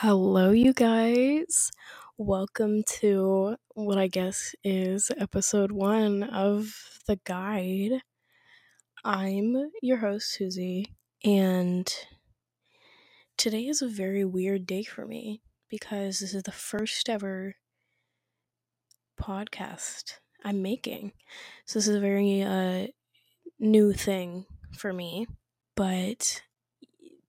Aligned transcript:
Hello, 0.00 0.52
you 0.52 0.72
guys. 0.72 1.72
Welcome 2.16 2.84
to 3.00 3.56
what 3.74 3.98
I 3.98 4.06
guess 4.06 4.54
is 4.62 5.10
episode 5.18 5.72
one 5.72 6.22
of 6.22 6.72
the 7.08 7.18
guide. 7.24 8.02
I'm 9.04 9.72
your 9.82 9.96
host, 9.96 10.30
Susie, 10.30 10.94
and 11.24 11.92
today 13.36 13.66
is 13.66 13.82
a 13.82 13.88
very 13.88 14.24
weird 14.24 14.66
day 14.66 14.84
for 14.84 15.04
me 15.04 15.42
because 15.68 16.20
this 16.20 16.32
is 16.32 16.44
the 16.44 16.52
first 16.52 17.08
ever 17.08 17.56
podcast 19.20 20.18
I'm 20.44 20.62
making. 20.62 21.10
So, 21.66 21.80
this 21.80 21.88
is 21.88 21.96
a 21.96 22.00
very 22.00 22.42
uh, 22.42 22.86
new 23.58 23.92
thing 23.92 24.46
for 24.76 24.92
me. 24.92 25.26
But 25.74 26.42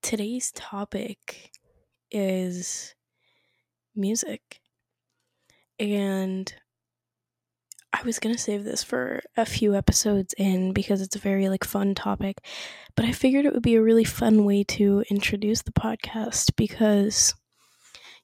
today's 0.02 0.52
topic 0.52 1.49
is 2.10 2.94
music. 3.94 4.60
And 5.78 6.52
I 7.92 8.02
was 8.04 8.18
going 8.18 8.34
to 8.34 8.40
save 8.40 8.64
this 8.64 8.84
for 8.84 9.20
a 9.36 9.44
few 9.44 9.74
episodes 9.74 10.34
in 10.38 10.72
because 10.72 11.00
it's 11.00 11.16
a 11.16 11.20
very 11.20 11.48
like 11.48 11.64
fun 11.64 11.94
topic, 11.94 12.38
but 12.94 13.04
I 13.04 13.12
figured 13.12 13.46
it 13.46 13.52
would 13.52 13.62
be 13.62 13.74
a 13.74 13.82
really 13.82 14.04
fun 14.04 14.44
way 14.44 14.62
to 14.64 15.04
introduce 15.10 15.62
the 15.62 15.72
podcast 15.72 16.50
because 16.56 17.34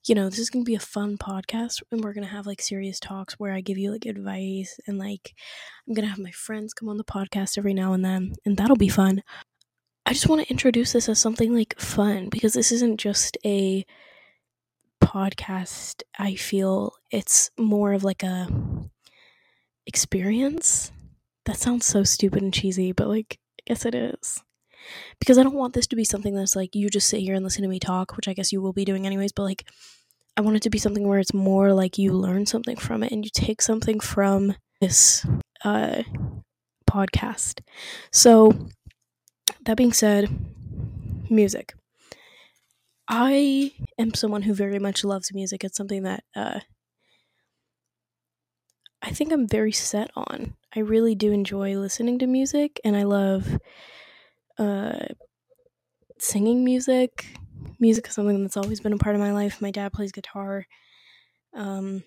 you 0.06 0.14
know, 0.14 0.28
this 0.28 0.38
is 0.38 0.50
going 0.50 0.64
to 0.64 0.70
be 0.70 0.76
a 0.76 0.80
fun 0.80 1.18
podcast 1.18 1.82
and 1.90 2.02
we're 2.02 2.12
going 2.12 2.26
to 2.26 2.32
have 2.32 2.46
like 2.46 2.62
serious 2.62 3.00
talks 3.00 3.34
where 3.34 3.52
I 3.52 3.60
give 3.60 3.76
you 3.76 3.90
like 3.90 4.06
advice 4.06 4.78
and 4.86 4.98
like 4.98 5.34
I'm 5.86 5.94
going 5.94 6.04
to 6.04 6.10
have 6.10 6.20
my 6.20 6.30
friends 6.30 6.72
come 6.72 6.88
on 6.88 6.96
the 6.96 7.04
podcast 7.04 7.58
every 7.58 7.74
now 7.74 7.92
and 7.92 8.04
then 8.04 8.34
and 8.44 8.56
that'll 8.56 8.76
be 8.76 8.88
fun. 8.88 9.22
I 10.06 10.12
just 10.12 10.28
want 10.28 10.40
to 10.42 10.50
introduce 10.50 10.92
this 10.92 11.08
as 11.08 11.18
something 11.18 11.52
like 11.52 11.78
fun 11.80 12.28
because 12.28 12.52
this 12.52 12.70
isn't 12.70 13.00
just 13.00 13.36
a 13.44 13.84
podcast. 15.02 16.04
I 16.16 16.36
feel 16.36 16.94
it's 17.10 17.50
more 17.58 17.92
of 17.92 18.04
like 18.04 18.22
a 18.22 18.48
experience. 19.84 20.92
That 21.44 21.56
sounds 21.56 21.86
so 21.86 22.04
stupid 22.04 22.40
and 22.42 22.54
cheesy, 22.54 22.92
but 22.92 23.08
like 23.08 23.40
I 23.60 23.62
guess 23.66 23.84
it 23.84 23.96
is. 23.96 24.44
Because 25.18 25.38
I 25.38 25.42
don't 25.42 25.56
want 25.56 25.74
this 25.74 25.88
to 25.88 25.96
be 25.96 26.04
something 26.04 26.36
that's 26.36 26.54
like 26.54 26.76
you 26.76 26.88
just 26.88 27.08
sit 27.08 27.20
here 27.20 27.34
and 27.34 27.42
listen 27.42 27.62
to 27.62 27.68
me 27.68 27.80
talk, 27.80 28.16
which 28.16 28.28
I 28.28 28.32
guess 28.32 28.52
you 28.52 28.62
will 28.62 28.72
be 28.72 28.84
doing 28.84 29.06
anyways, 29.06 29.32
but 29.32 29.42
like 29.42 29.64
I 30.36 30.40
want 30.42 30.56
it 30.56 30.62
to 30.62 30.70
be 30.70 30.78
something 30.78 31.08
where 31.08 31.18
it's 31.18 31.34
more 31.34 31.72
like 31.72 31.98
you 31.98 32.12
learn 32.12 32.46
something 32.46 32.76
from 32.76 33.02
it 33.02 33.10
and 33.10 33.24
you 33.24 33.30
take 33.34 33.60
something 33.60 33.98
from 33.98 34.54
this 34.80 35.26
uh 35.64 36.04
podcast. 36.88 37.60
So 38.12 38.52
that 39.62 39.76
being 39.76 39.92
said, 39.92 40.28
music. 41.30 41.74
I 43.08 43.72
am 43.98 44.14
someone 44.14 44.42
who 44.42 44.54
very 44.54 44.78
much 44.78 45.04
loves 45.04 45.32
music. 45.32 45.64
It's 45.64 45.76
something 45.76 46.02
that 46.02 46.24
uh, 46.34 46.60
I 49.02 49.10
think 49.10 49.32
I'm 49.32 49.46
very 49.46 49.72
set 49.72 50.10
on. 50.16 50.56
I 50.74 50.80
really 50.80 51.14
do 51.14 51.32
enjoy 51.32 51.78
listening 51.78 52.18
to 52.20 52.26
music, 52.26 52.80
and 52.84 52.96
I 52.96 53.04
love 53.04 53.58
uh, 54.58 55.06
singing 56.18 56.64
music. 56.64 57.26
Music 57.78 58.06
is 58.08 58.14
something 58.14 58.42
that's 58.42 58.56
always 58.56 58.80
been 58.80 58.92
a 58.92 58.98
part 58.98 59.14
of 59.14 59.20
my 59.20 59.32
life. 59.32 59.60
My 59.60 59.70
dad 59.70 59.92
plays 59.92 60.12
guitar. 60.12 60.66
Um, 61.54 62.04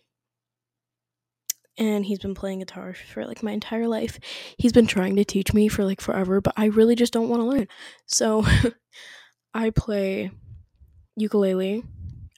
and 1.80 2.06
he's 2.06 2.20
been 2.20 2.36
playing 2.36 2.60
guitar 2.60 2.94
for 2.94 3.26
like 3.26 3.42
my 3.42 3.52
entire 3.52 3.88
life. 3.88 4.20
He's 4.58 4.74
been 4.74 4.86
trying 4.86 5.16
to 5.16 5.24
teach 5.24 5.54
me 5.54 5.70
for 5.70 5.86
like 5.86 6.02
forever, 6.02 6.42
but 6.42 6.54
I 6.58 6.66
really 6.66 6.96
just 6.96 7.14
don't 7.14 7.30
want 7.30 7.42
to 7.42 7.46
learn. 7.46 7.68
So 8.06 8.46
I 9.54 9.70
play 9.72 10.30
ukulele. 11.16 11.84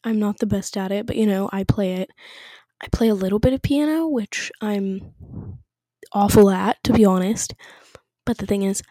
I'm 0.04 0.20
not 0.20 0.38
the 0.38 0.46
best 0.46 0.78
at 0.78 0.92
it, 0.92 1.08
but 1.08 1.16
you 1.16 1.26
know, 1.26 1.50
I 1.52 1.64
play 1.64 1.96
it. 1.96 2.12
I 2.82 2.88
play 2.92 3.10
a 3.10 3.16
little 3.16 3.40
bit 3.40 3.54
of 3.54 3.62
piano, 3.62 4.08
which 4.08 4.52
I'm 4.62 5.14
awful 6.14 6.50
at, 6.50 6.84
to 6.84 6.94
be 6.94 7.04
honest. 7.04 7.54
But 8.26 8.38
the 8.38 8.46
thing 8.46 8.64
is, 8.64 8.84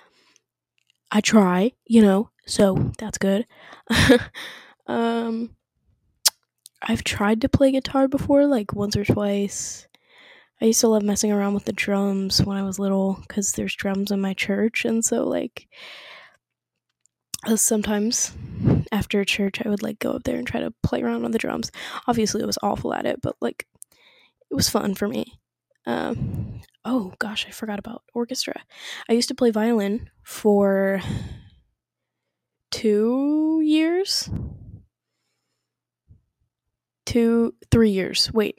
I 1.12 1.20
try, 1.20 1.72
you 1.86 2.02
know, 2.02 2.30
so 2.46 2.92
that's 2.98 3.18
good. 3.18 3.46
um, 4.86 5.56
I've 6.82 7.04
tried 7.04 7.40
to 7.40 7.48
play 7.48 7.72
guitar 7.72 8.08
before, 8.08 8.46
like 8.46 8.72
once 8.72 8.96
or 8.96 9.04
twice. 9.04 9.86
I 10.62 10.66
used 10.66 10.80
to 10.80 10.88
love 10.88 11.02
messing 11.02 11.32
around 11.32 11.54
with 11.54 11.64
the 11.64 11.72
drums 11.72 12.42
when 12.42 12.56
I 12.56 12.62
was 12.62 12.78
little 12.78 13.18
because 13.26 13.52
there's 13.52 13.74
drums 13.74 14.10
in 14.10 14.20
my 14.20 14.34
church, 14.34 14.84
and 14.84 15.04
so 15.04 15.24
like 15.24 15.66
sometimes 17.56 18.32
after 18.92 19.24
church, 19.24 19.62
I 19.64 19.68
would 19.68 19.82
like 19.82 19.98
go 19.98 20.12
up 20.12 20.24
there 20.24 20.36
and 20.36 20.46
try 20.46 20.60
to 20.60 20.74
play 20.82 21.02
around 21.02 21.24
on 21.24 21.30
the 21.30 21.38
drums. 21.38 21.70
Obviously, 22.06 22.42
I 22.42 22.46
was 22.46 22.58
awful 22.62 22.92
at 22.92 23.06
it, 23.06 23.20
but 23.22 23.36
like 23.40 23.66
it 24.50 24.54
was 24.54 24.68
fun 24.68 24.94
for 24.94 25.08
me. 25.08 25.38
Um, 25.86 26.60
oh 26.84 27.14
gosh, 27.18 27.46
I 27.48 27.52
forgot 27.52 27.78
about 27.78 28.02
orchestra. 28.14 28.60
I 29.08 29.14
used 29.14 29.28
to 29.28 29.34
play 29.34 29.50
violin 29.50 30.10
for 30.22 31.00
two 32.70 33.62
years, 33.64 34.28
two, 37.06 37.54
three 37.70 37.90
years. 37.90 38.30
Wait, 38.32 38.58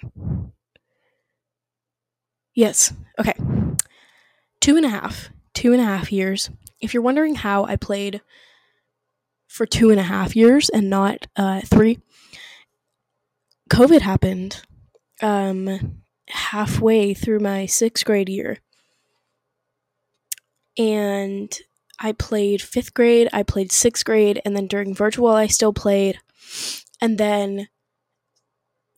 yes, 2.53 2.93
okay, 3.19 3.33
two 4.59 4.77
and 4.77 4.85
a 4.85 4.89
half, 4.89 5.29
two 5.53 5.73
and 5.73 5.81
a 5.81 5.85
half 5.85 6.11
years. 6.11 6.49
If 6.79 6.93
you're 6.93 7.03
wondering 7.03 7.35
how 7.35 7.65
I 7.65 7.75
played 7.75 8.21
for 9.47 9.65
two 9.65 9.89
and 9.91 9.99
a 9.99 10.03
half 10.03 10.35
years 10.35 10.69
and 10.69 10.89
not 10.89 11.27
uh, 11.35 11.61
three, 11.61 11.99
COVID 13.69 14.01
happened 14.01 14.61
um, 15.21 16.01
halfway 16.27 17.13
through 17.13 17.39
my 17.39 17.65
sixth 17.65 18.05
grade 18.05 18.29
year. 18.29 18.57
And 20.77 21.55
I 21.99 22.13
played 22.13 22.61
fifth 22.61 22.93
grade, 22.93 23.29
I 23.31 23.43
played 23.43 23.71
sixth 23.71 24.03
grade, 24.05 24.41
and 24.43 24.55
then 24.55 24.67
during 24.67 24.95
virtual, 24.95 25.29
I 25.29 25.47
still 25.47 25.73
played. 25.73 26.19
And 26.99 27.17
then 27.17 27.67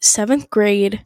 seventh 0.02 0.50
grade, 0.50 1.06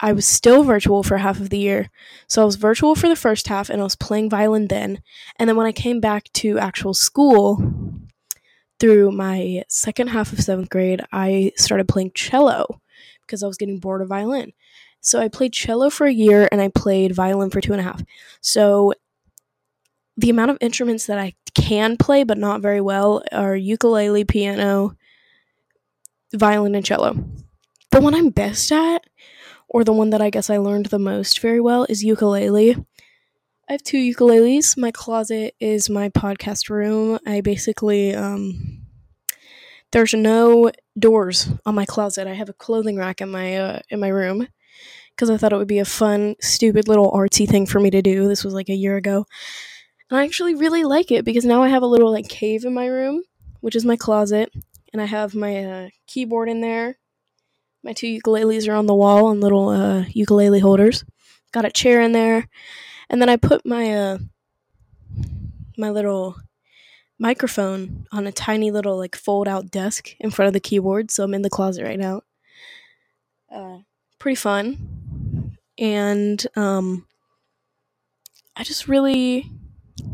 I 0.00 0.12
was 0.12 0.26
still 0.26 0.62
virtual 0.62 1.02
for 1.02 1.18
half 1.18 1.40
of 1.40 1.50
the 1.50 1.58
year. 1.58 1.90
So 2.28 2.42
I 2.42 2.44
was 2.44 2.56
virtual 2.56 2.94
for 2.94 3.08
the 3.08 3.16
first 3.16 3.48
half 3.48 3.68
and 3.68 3.80
I 3.80 3.84
was 3.84 3.96
playing 3.96 4.30
violin 4.30 4.68
then. 4.68 5.02
And 5.36 5.48
then 5.48 5.56
when 5.56 5.66
I 5.66 5.72
came 5.72 6.00
back 6.00 6.32
to 6.34 6.58
actual 6.58 6.94
school 6.94 7.62
through 8.78 9.10
my 9.10 9.64
second 9.68 10.08
half 10.08 10.32
of 10.32 10.40
seventh 10.40 10.70
grade, 10.70 11.02
I 11.12 11.52
started 11.56 11.88
playing 11.88 12.12
cello 12.14 12.80
because 13.22 13.42
I 13.42 13.48
was 13.48 13.58
getting 13.58 13.80
bored 13.80 14.02
of 14.02 14.08
violin. 14.08 14.52
So 15.00 15.20
I 15.20 15.28
played 15.28 15.52
cello 15.52 15.90
for 15.90 16.06
a 16.06 16.12
year 16.12 16.48
and 16.52 16.60
I 16.60 16.68
played 16.68 17.14
violin 17.14 17.50
for 17.50 17.60
two 17.60 17.72
and 17.72 17.80
a 17.80 17.84
half. 17.84 18.02
So 18.40 18.94
the 20.16 20.30
amount 20.30 20.50
of 20.50 20.58
instruments 20.60 21.06
that 21.06 21.18
I 21.18 21.34
can 21.54 21.96
play 21.96 22.24
but 22.24 22.38
not 22.38 22.60
very 22.60 22.80
well 22.80 23.22
are 23.32 23.56
ukulele, 23.56 24.24
piano, 24.24 24.96
violin, 26.34 26.74
and 26.74 26.84
cello. 26.84 27.16
The 27.90 28.00
one 28.00 28.14
I'm 28.14 28.30
best 28.30 28.70
at, 28.70 29.07
or 29.68 29.84
the 29.84 29.92
one 29.92 30.10
that 30.10 30.22
I 30.22 30.30
guess 30.30 30.50
I 30.50 30.58
learned 30.58 30.86
the 30.86 30.98
most 30.98 31.40
very 31.40 31.60
well, 31.60 31.86
is 31.88 32.04
ukulele. 32.04 32.76
I 33.68 33.72
have 33.72 33.82
two 33.82 33.98
ukuleles. 33.98 34.78
My 34.78 34.90
closet 34.90 35.54
is 35.60 35.90
my 35.90 36.08
podcast 36.08 36.70
room. 36.70 37.18
I 37.26 37.42
basically 37.42 38.14
um 38.14 38.86
there's 39.92 40.14
no 40.14 40.70
doors 40.98 41.48
on 41.64 41.74
my 41.74 41.84
closet. 41.84 42.26
I 42.26 42.34
have 42.34 42.48
a 42.48 42.54
clothing 42.54 42.96
rack 42.96 43.20
in 43.20 43.30
my 43.30 43.56
uh, 43.56 43.80
in 43.90 44.00
my 44.00 44.08
room 44.08 44.48
because 45.10 45.30
I 45.30 45.36
thought 45.36 45.52
it 45.52 45.56
would 45.56 45.68
be 45.68 45.80
a 45.80 45.84
fun, 45.84 46.36
stupid 46.40 46.88
little 46.88 47.10
artsy 47.12 47.48
thing 47.48 47.66
for 47.66 47.80
me 47.80 47.90
to 47.90 48.02
do. 48.02 48.28
This 48.28 48.44
was 48.44 48.54
like 48.54 48.68
a 48.68 48.74
year 48.74 48.96
ago. 48.96 49.26
And 50.10 50.18
I 50.18 50.24
actually 50.24 50.54
really 50.54 50.84
like 50.84 51.10
it 51.10 51.24
because 51.24 51.44
now 51.44 51.62
I 51.62 51.68
have 51.68 51.82
a 51.82 51.86
little 51.86 52.10
like 52.10 52.28
cave 52.28 52.64
in 52.64 52.74
my 52.74 52.86
room, 52.86 53.22
which 53.60 53.76
is 53.76 53.84
my 53.84 53.96
closet, 53.96 54.50
and 54.92 55.02
I 55.02 55.06
have 55.06 55.34
my 55.34 55.64
uh, 55.64 55.88
keyboard 56.06 56.48
in 56.48 56.60
there. 56.60 56.98
My 57.88 57.94
two 57.94 58.20
ukuleles 58.20 58.68
are 58.68 58.74
on 58.74 58.84
the 58.84 58.94
wall 58.94 59.28
on 59.28 59.40
little 59.40 59.70
uh, 59.70 60.04
ukulele 60.10 60.60
holders. 60.60 61.06
Got 61.52 61.64
a 61.64 61.70
chair 61.70 62.02
in 62.02 62.12
there, 62.12 62.46
and 63.08 63.18
then 63.18 63.30
I 63.30 63.36
put 63.36 63.64
my 63.64 63.90
uh, 63.94 64.18
my 65.78 65.88
little 65.88 66.36
microphone 67.18 68.06
on 68.12 68.26
a 68.26 68.30
tiny 68.30 68.70
little 68.70 68.98
like 68.98 69.16
fold 69.16 69.48
out 69.48 69.70
desk 69.70 70.14
in 70.20 70.30
front 70.30 70.48
of 70.48 70.52
the 70.52 70.60
keyboard. 70.60 71.10
So 71.10 71.24
I'm 71.24 71.32
in 71.32 71.40
the 71.40 71.48
closet 71.48 71.82
right 71.82 71.98
now. 71.98 72.20
Uh, 73.50 73.78
pretty 74.18 74.36
fun, 74.36 75.56
and 75.78 76.46
um, 76.56 77.06
I 78.54 78.64
just 78.64 78.86
really 78.86 79.50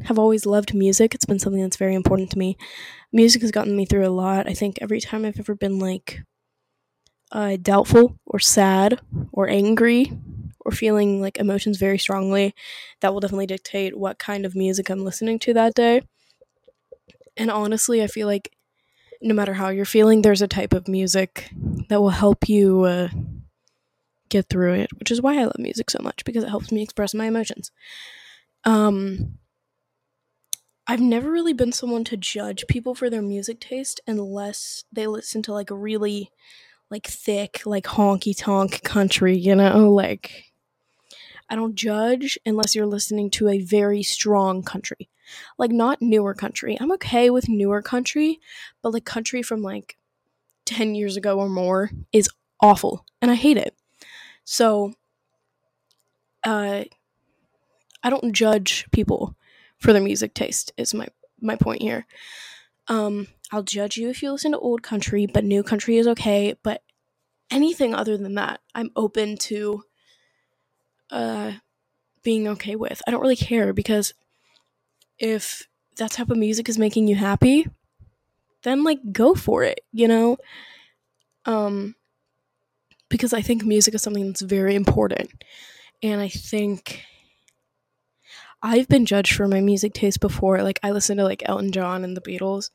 have 0.05 0.21
always 0.21 0.47
loved 0.47 0.75
music. 0.75 1.13
It's 1.13 1.27
been 1.27 1.41
something 1.41 1.61
that's 1.61 1.77
very 1.77 1.97
important 1.97 2.31
to 2.31 2.39
me. 2.39 2.57
Music 3.13 3.43
has 3.43 3.51
gotten 3.51 3.77
me 3.77 3.85
through 3.85 4.07
a 4.07 4.15
lot. 4.15 4.49
I 4.49 4.55
think 4.55 4.79
every 4.81 5.01
time 5.01 5.25
I've 5.25 5.41
ever 5.41 5.57
been 5.57 5.81
like 5.81 6.23
uh, 7.35 7.57
doubtful 7.61 8.19
or 8.25 8.39
sad 8.39 9.01
or 9.33 9.49
angry 9.49 10.13
or 10.61 10.73
feeling 10.73 11.21
like 11.21 11.37
emotions 11.37 11.77
very 11.77 11.99
strongly, 11.99 12.55
that 13.01 13.13
will 13.13 13.21
definitely 13.21 13.47
dictate 13.47 13.99
what 13.99 14.19
kind 14.19 14.47
of 14.47 14.55
music 14.55 14.89
I'm 14.89 15.05
listening 15.05 15.39
to 15.41 15.53
that 15.55 15.75
day. 15.75 16.03
And 17.37 17.51
honestly, 17.51 18.03
I 18.03 18.07
feel 18.07 18.27
like 18.27 18.51
no 19.21 19.35
matter 19.35 19.55
how 19.55 19.69
you're 19.69 19.85
feeling, 19.85 20.23
there's 20.23 20.43
a 20.43 20.49
type 20.49 20.73
of 20.73 20.89
music 20.89 21.51
that 21.89 22.01
will 22.01 22.11
help 22.11 22.49
you 22.49 22.85
uh, 22.85 23.09
get 24.29 24.49
through 24.49 24.75
it, 24.75 24.91
which 24.99 25.11
is 25.11 25.21
why 25.21 25.39
I 25.39 25.45
love 25.45 25.59
music 25.59 25.91
so 25.91 25.99
much 26.03 26.25
because 26.25 26.45
it 26.45 26.51
helps 26.51 26.73
me 26.73 26.83
express 26.83 27.15
my 27.15 27.27
emotions. 27.27 27.73
Um, 28.65 29.39
I've 30.87 31.01
never 31.01 31.31
really 31.31 31.55
been 31.55 31.73
someone 31.73 32.05
to 32.05 32.17
judge 32.17 32.67
people 32.69 32.95
for 32.95 33.09
their 33.09 33.23
music 33.23 33.61
taste 33.61 34.01
unless 34.07 34.85
they 34.93 35.07
listen 35.07 35.43
to 35.43 35.53
like 35.53 35.69
really 35.71 36.31
like 36.95 37.09
thick, 37.09 37.63
like 37.67 37.87
honky 37.87 38.33
tonk 38.37 38.85
country, 38.85 39.37
you 39.37 39.57
know, 39.57 39.91
like 39.93 40.53
I 41.51 41.57
don't 41.57 41.75
judge 41.75 42.39
unless 42.47 42.77
you're 42.77 42.87
listening 42.87 43.31
to 43.31 43.49
a 43.49 43.59
very 43.59 44.05
strong 44.05 44.63
country. 44.63 45.09
Like 45.59 45.73
not 45.73 46.01
newer 46.01 46.35
country. 46.35 46.79
I'm 46.81 46.93
okay 46.93 47.31
with 47.31 47.49
newer 47.49 47.83
country, 47.83 48.39
but 48.81 48.93
like 48.93 49.05
country 49.05 49.43
from 49.43 49.61
like 49.61 49.97
10 50.67 50.95
years 50.95 51.17
ago 51.17 51.41
or 51.41 51.49
more 51.49 51.91
is 52.13 52.29
awful 52.61 53.05
and 53.21 53.29
I 53.29 53.35
hate 53.35 53.57
it. 53.57 53.75
So 54.45 54.95
uh 56.45 56.85
I 58.05 58.11
don't 58.11 58.33
judge 58.33 58.87
people 58.93 59.35
for 59.79 59.93
their 59.93 60.01
music 60.01 60.33
taste 60.33 60.73
is 60.77 60.95
my 60.95 61.09
my 61.41 61.57
point 61.57 61.83
here. 61.83 62.07
Um 62.87 63.27
I'll 63.53 63.63
judge 63.63 63.97
you 63.97 64.09
if 64.09 64.23
you 64.23 64.33
listen 64.33 64.53
to 64.53 64.59
old 64.59 64.83
country, 64.83 65.27
but 65.27 65.45
new 65.45 65.63
country 65.63 65.99
is 65.99 66.07
okay, 66.09 66.57
but 66.63 66.83
anything 67.51 67.95
other 67.95 68.17
than 68.17 68.35
that, 68.35 68.61
I'm 68.75 68.91
open 68.97 69.37
to 69.39 69.85
uh 71.11 71.53
being 72.23 72.49
okay 72.49 72.75
with. 72.77 73.03
I 73.07 73.11
don't 73.11 73.21
really 73.21 73.37
care 73.37 73.73
because 73.73 74.15
if 75.19 75.69
that 75.97 76.11
type 76.11 76.31
of 76.31 76.39
music 76.39 76.69
is 76.69 76.79
making 76.79 77.07
you 77.07 77.15
happy, 77.17 77.67
then 78.63 78.83
like 78.83 78.99
go 79.13 79.35
for 79.35 79.63
it, 79.63 79.81
you 79.93 80.09
know? 80.09 80.39
Um 81.45 81.95
because 83.09 83.33
I 83.33 83.43
think 83.43 83.65
music 83.65 83.95
is 83.95 84.03
something 84.03 84.27
that's 84.27 84.41
very 84.41 84.75
important. 84.75 85.31
And 86.03 86.21
I 86.21 86.29
think 86.29 87.03
I've 88.65 88.89
been 88.89 89.05
judged 89.05 89.35
for 89.35 89.47
my 89.47 89.61
music 89.61 89.93
taste 89.93 90.21
before. 90.21 90.63
Like 90.63 90.81
I 90.83 90.91
listen 90.91 91.19
to 91.19 91.25
like 91.25 91.43
Elton 91.45 91.71
John 91.71 92.03
and 92.03 92.17
the 92.17 92.23
Beatles 92.23 92.71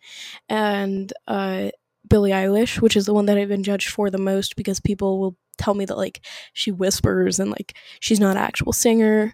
and 0.48 1.12
uh 1.28 1.72
Billie 2.08 2.30
Eilish, 2.30 2.80
which 2.80 2.96
is 2.96 3.08
the 3.08 3.14
one 3.14 3.26
that 3.26 3.40
I've 3.40 3.50
been 3.50 3.64
judged 3.64 3.90
for 3.90 4.12
the 4.12 4.20
most 4.20 4.56
because 4.56 4.80
people 4.80 5.20
will 5.20 5.36
tell 5.58 5.74
me 5.74 5.86
that 5.86 5.98
like 5.98 6.22
she 6.54 6.72
whispers 6.72 7.40
and 7.40 7.50
like 7.50 7.76
she's 8.00 8.20
not 8.20 8.38
an 8.38 8.44
actual 8.44 8.72
singer. 8.72 9.34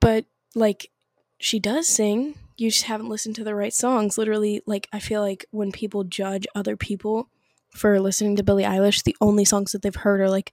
But 0.00 0.24
like 0.54 0.88
she 1.40 1.58
does 1.58 1.88
sing. 1.88 2.36
You 2.56 2.70
just 2.70 2.84
haven't 2.84 3.08
listened 3.08 3.34
to 3.36 3.44
the 3.44 3.56
right 3.56 3.74
songs. 3.74 4.18
Literally, 4.18 4.62
like 4.66 4.88
I 4.92 5.00
feel 5.00 5.20
like 5.20 5.46
when 5.50 5.72
people 5.72 6.04
judge 6.04 6.46
other 6.54 6.76
people 6.76 7.28
for 7.74 7.98
listening 8.00 8.36
to 8.36 8.44
Billie 8.44 8.62
Eilish, 8.62 9.02
the 9.02 9.16
only 9.20 9.44
songs 9.44 9.72
that 9.72 9.82
they've 9.82 9.94
heard 9.94 10.20
are 10.20 10.30
like 10.30 10.52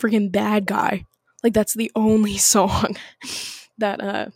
freaking 0.00 0.32
Bad 0.32 0.64
Guy. 0.64 1.04
Like 1.44 1.52
that's 1.52 1.74
the 1.74 1.92
only 1.94 2.38
song 2.38 2.96
that 3.80 4.00
uh 4.00 4.26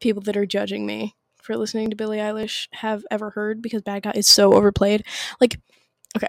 people 0.00 0.22
that 0.22 0.36
are 0.36 0.46
judging 0.46 0.86
me 0.86 1.14
for 1.42 1.56
listening 1.56 1.90
to 1.90 1.96
Billie 1.96 2.18
Eilish 2.18 2.68
have 2.72 3.04
ever 3.10 3.30
heard 3.30 3.62
because 3.62 3.82
Bad 3.82 4.02
Guy 4.02 4.12
is 4.14 4.26
so 4.26 4.52
overplayed. 4.52 5.04
Like, 5.40 5.58
okay, 6.16 6.28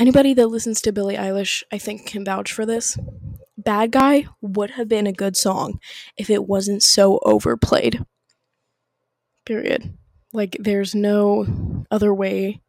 anybody 0.00 0.34
that 0.34 0.46
listens 0.46 0.80
to 0.82 0.92
Billie 0.92 1.16
Eilish, 1.16 1.62
I 1.70 1.78
think, 1.78 2.06
can 2.06 2.24
vouch 2.24 2.52
for 2.52 2.64
this. 2.64 2.98
Bad 3.58 3.92
Guy 3.92 4.26
would 4.40 4.70
have 4.72 4.88
been 4.88 5.06
a 5.06 5.12
good 5.12 5.36
song 5.36 5.80
if 6.16 6.30
it 6.30 6.48
wasn't 6.48 6.82
so 6.82 7.20
overplayed. 7.24 8.04
Period. 9.44 9.92
Like, 10.32 10.56
there's 10.58 10.94
no 10.94 11.84
other 11.90 12.14
way 12.14 12.62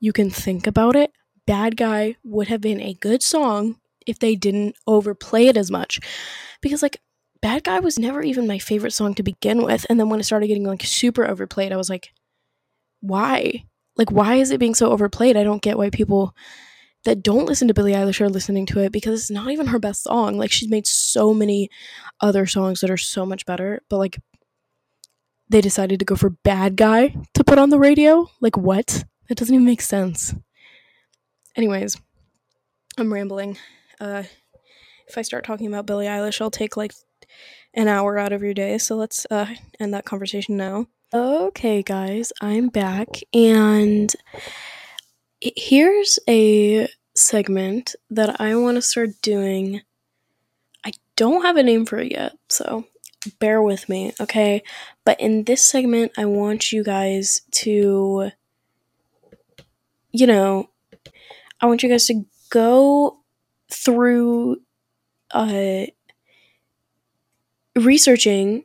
you 0.00 0.12
can 0.12 0.30
think 0.30 0.66
about 0.66 0.96
it. 0.96 1.12
Bad 1.46 1.76
Guy 1.76 2.16
would 2.24 2.48
have 2.48 2.60
been 2.60 2.80
a 2.80 2.94
good 2.94 3.22
song 3.22 3.76
if 4.06 4.18
they 4.18 4.34
didn't 4.34 4.76
overplay 4.86 5.46
it 5.46 5.56
as 5.56 5.70
much. 5.70 6.00
Because, 6.62 6.82
like, 6.82 7.00
Bad 7.42 7.64
Guy 7.64 7.80
was 7.80 7.98
never 7.98 8.22
even 8.22 8.46
my 8.46 8.58
favorite 8.58 8.92
song 8.92 9.14
to 9.14 9.22
begin 9.22 9.62
with. 9.62 9.86
And 9.88 9.98
then 9.98 10.08
when 10.08 10.20
it 10.20 10.24
started 10.24 10.48
getting 10.48 10.64
like 10.64 10.82
super 10.82 11.26
overplayed, 11.26 11.72
I 11.72 11.76
was 11.76 11.88
like, 11.88 12.12
why? 13.00 13.64
Like, 13.96 14.10
why 14.12 14.36
is 14.36 14.50
it 14.50 14.60
being 14.60 14.74
so 14.74 14.90
overplayed? 14.90 15.36
I 15.36 15.44
don't 15.44 15.62
get 15.62 15.78
why 15.78 15.90
people 15.90 16.34
that 17.04 17.22
don't 17.22 17.46
listen 17.46 17.66
to 17.68 17.74
Billie 17.74 17.92
Eilish 17.92 18.20
are 18.20 18.28
listening 18.28 18.66
to 18.66 18.80
it 18.80 18.92
because 18.92 19.20
it's 19.20 19.30
not 19.30 19.50
even 19.50 19.68
her 19.68 19.78
best 19.78 20.02
song. 20.02 20.36
Like, 20.36 20.50
she's 20.50 20.68
made 20.68 20.86
so 20.86 21.32
many 21.32 21.70
other 22.20 22.46
songs 22.46 22.80
that 22.80 22.90
are 22.90 22.98
so 22.98 23.24
much 23.24 23.46
better, 23.46 23.80
but 23.88 23.96
like, 23.96 24.18
they 25.48 25.60
decided 25.60 25.98
to 25.98 26.04
go 26.04 26.14
for 26.14 26.30
Bad 26.30 26.76
Guy 26.76 27.14
to 27.34 27.42
put 27.42 27.58
on 27.58 27.70
the 27.70 27.78
radio. 27.78 28.30
Like, 28.40 28.56
what? 28.56 29.04
That 29.28 29.38
doesn't 29.38 29.54
even 29.54 29.66
make 29.66 29.80
sense. 29.80 30.34
Anyways, 31.56 31.96
I'm 32.98 33.12
rambling. 33.12 33.58
Uh, 34.00 34.24
if 35.08 35.18
I 35.18 35.22
start 35.22 35.44
talking 35.44 35.66
about 35.66 35.86
Billie 35.86 36.06
Eilish, 36.06 36.40
I'll 36.40 36.50
take 36.50 36.76
like 36.76 36.92
an 37.74 37.88
hour 37.88 38.18
out 38.18 38.32
of 38.32 38.42
your 38.42 38.54
day. 38.54 38.78
So 38.78 38.96
let's 38.96 39.26
uh, 39.30 39.46
end 39.78 39.94
that 39.94 40.04
conversation 40.04 40.56
now. 40.56 40.86
Okay, 41.12 41.82
guys, 41.82 42.32
I'm 42.40 42.68
back, 42.68 43.08
and 43.34 44.14
here's 45.40 46.20
a 46.28 46.88
segment 47.16 47.96
that 48.10 48.40
I 48.40 48.54
want 48.54 48.76
to 48.76 48.82
start 48.82 49.10
doing. 49.20 49.80
I 50.84 50.92
don't 51.16 51.42
have 51.42 51.56
a 51.56 51.64
name 51.64 51.84
for 51.84 51.98
it 51.98 52.12
yet, 52.12 52.36
so 52.48 52.84
bear 53.40 53.60
with 53.60 53.88
me, 53.88 54.12
okay? 54.20 54.62
But 55.04 55.20
in 55.20 55.44
this 55.44 55.68
segment, 55.68 56.12
I 56.16 56.26
want 56.26 56.70
you 56.70 56.84
guys 56.84 57.42
to, 57.52 58.30
you 60.12 60.26
know, 60.26 60.70
I 61.60 61.66
want 61.66 61.82
you 61.82 61.88
guys 61.88 62.06
to 62.06 62.24
go 62.50 63.18
through 63.68 64.58
uh 65.32 65.86
researching 67.84 68.64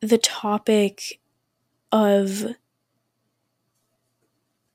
the 0.00 0.18
topic 0.18 1.20
of 1.92 2.54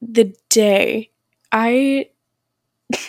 the 0.02 0.36
day. 0.50 1.12
I 1.52 2.10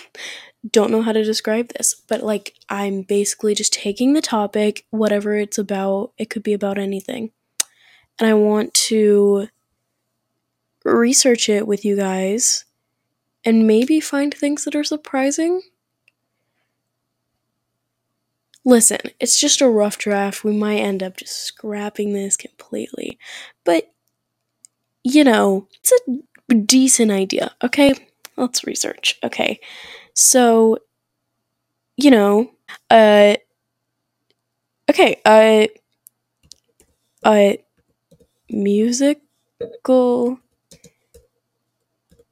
don't 0.70 0.90
know 0.90 1.02
how 1.02 1.12
to 1.12 1.24
describe 1.24 1.68
this, 1.68 1.94
but 1.94 2.22
like 2.22 2.54
I'm 2.68 3.02
basically 3.02 3.54
just 3.54 3.72
taking 3.72 4.12
the 4.12 4.22
topic, 4.22 4.84
whatever 4.90 5.36
it's 5.36 5.58
about, 5.58 6.12
it 6.18 6.30
could 6.30 6.42
be 6.42 6.52
about 6.52 6.78
anything. 6.78 7.30
And 8.18 8.28
I 8.28 8.34
want 8.34 8.74
to 8.74 9.48
research 10.84 11.48
it 11.48 11.66
with 11.66 11.84
you 11.84 11.96
guys 11.96 12.64
and 13.44 13.66
maybe 13.66 14.00
find 14.00 14.32
things 14.32 14.64
that 14.64 14.76
are 14.76 14.84
surprising 14.84 15.62
Listen, 18.64 18.98
it's 19.18 19.38
just 19.40 19.60
a 19.60 19.68
rough 19.68 19.98
draft. 19.98 20.44
We 20.44 20.52
might 20.52 20.78
end 20.78 21.02
up 21.02 21.16
just 21.16 21.36
scrapping 21.36 22.12
this 22.12 22.36
completely. 22.36 23.18
But, 23.64 23.92
you 25.02 25.24
know, 25.24 25.66
it's 25.80 25.92
a 26.50 26.54
decent 26.54 27.10
idea, 27.10 27.52
okay? 27.62 27.94
Let's 28.36 28.64
research. 28.64 29.18
Okay. 29.24 29.60
So, 30.14 30.78
you 31.96 32.10
know, 32.10 32.50
uh, 32.90 33.34
okay, 34.90 35.20
uh, 35.24 35.66
uh, 37.24 37.54
musical, 38.50 39.18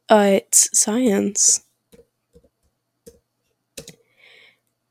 uh, 0.08 0.30
it's 0.34 0.78
science. 0.78 1.62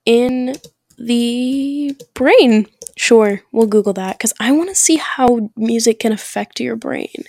In 0.06 0.56
the 1.00 1.96
brain. 2.14 2.68
Sure, 2.98 3.42
we'll 3.52 3.68
Google 3.68 3.94
that 3.94 4.18
because 4.18 4.34
I 4.40 4.52
want 4.52 4.70
to 4.70 4.76
see 4.76 4.98
how 4.98 5.50
music 5.56 6.00
can 6.00 6.12
affect 6.12 6.60
your 6.60 6.76
brain. 6.76 7.26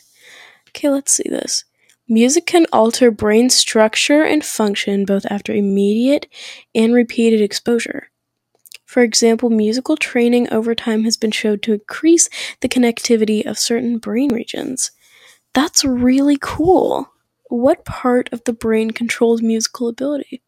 Okay, 0.69 0.89
let's 0.89 1.13
see 1.13 1.29
this. 1.29 1.65
Music 2.09 2.45
can 2.47 2.67
alter 2.73 3.11
brain 3.11 3.51
structure 3.51 4.25
and 4.25 4.45
function 4.45 5.05
both 5.05 5.25
after 5.31 5.53
immediate 5.53 6.27
and 6.75 6.93
repeated 6.93 7.41
exposure. 7.41 8.11
For 8.85 9.03
example, 9.03 9.51
musical 9.51 9.97
training 9.97 10.53
over 10.53 10.75
time 10.75 11.05
has 11.05 11.17
been 11.17 11.31
shown 11.31 11.61
to 11.61 11.75
increase 11.75 12.29
the 12.61 12.69
connectivity 12.69 13.47
of 13.47 13.59
certain 13.59 13.99
brain 13.99 14.35
regions. 14.35 14.91
That's 15.55 15.85
really 15.85 16.39
cool. 16.41 17.13
What 17.49 17.85
part 17.85 18.29
of 18.33 18.43
the 18.45 18.53
brain 18.53 18.91
controls 18.91 19.43
musical 19.43 19.87
ability? 19.87 20.43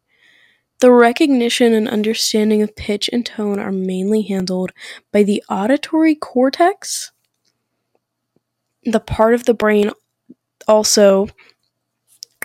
The 0.83 0.91
recognition 0.91 1.73
and 1.73 1.87
understanding 1.87 2.61
of 2.61 2.75
pitch 2.75 3.09
and 3.13 3.25
tone 3.25 3.57
are 3.57 3.71
mainly 3.71 4.23
handled 4.23 4.73
by 5.13 5.23
the 5.23 5.41
auditory 5.49 6.13
cortex. 6.13 7.13
The 8.83 8.99
part 8.99 9.33
of 9.33 9.45
the 9.45 9.53
brain 9.53 9.91
also 10.67 11.29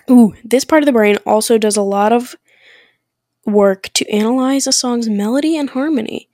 Ooh, 0.09 0.35
this 0.41 0.63
part 0.63 0.81
of 0.81 0.85
the 0.85 0.93
brain 0.93 1.17
also 1.25 1.57
does 1.57 1.75
a 1.75 1.81
lot 1.81 2.13
of 2.13 2.37
work 3.45 3.89
to 3.95 4.09
analyze 4.09 4.67
a 4.67 4.71
song's 4.71 5.09
melody 5.09 5.57
and 5.57 5.71
harmony. 5.71 6.29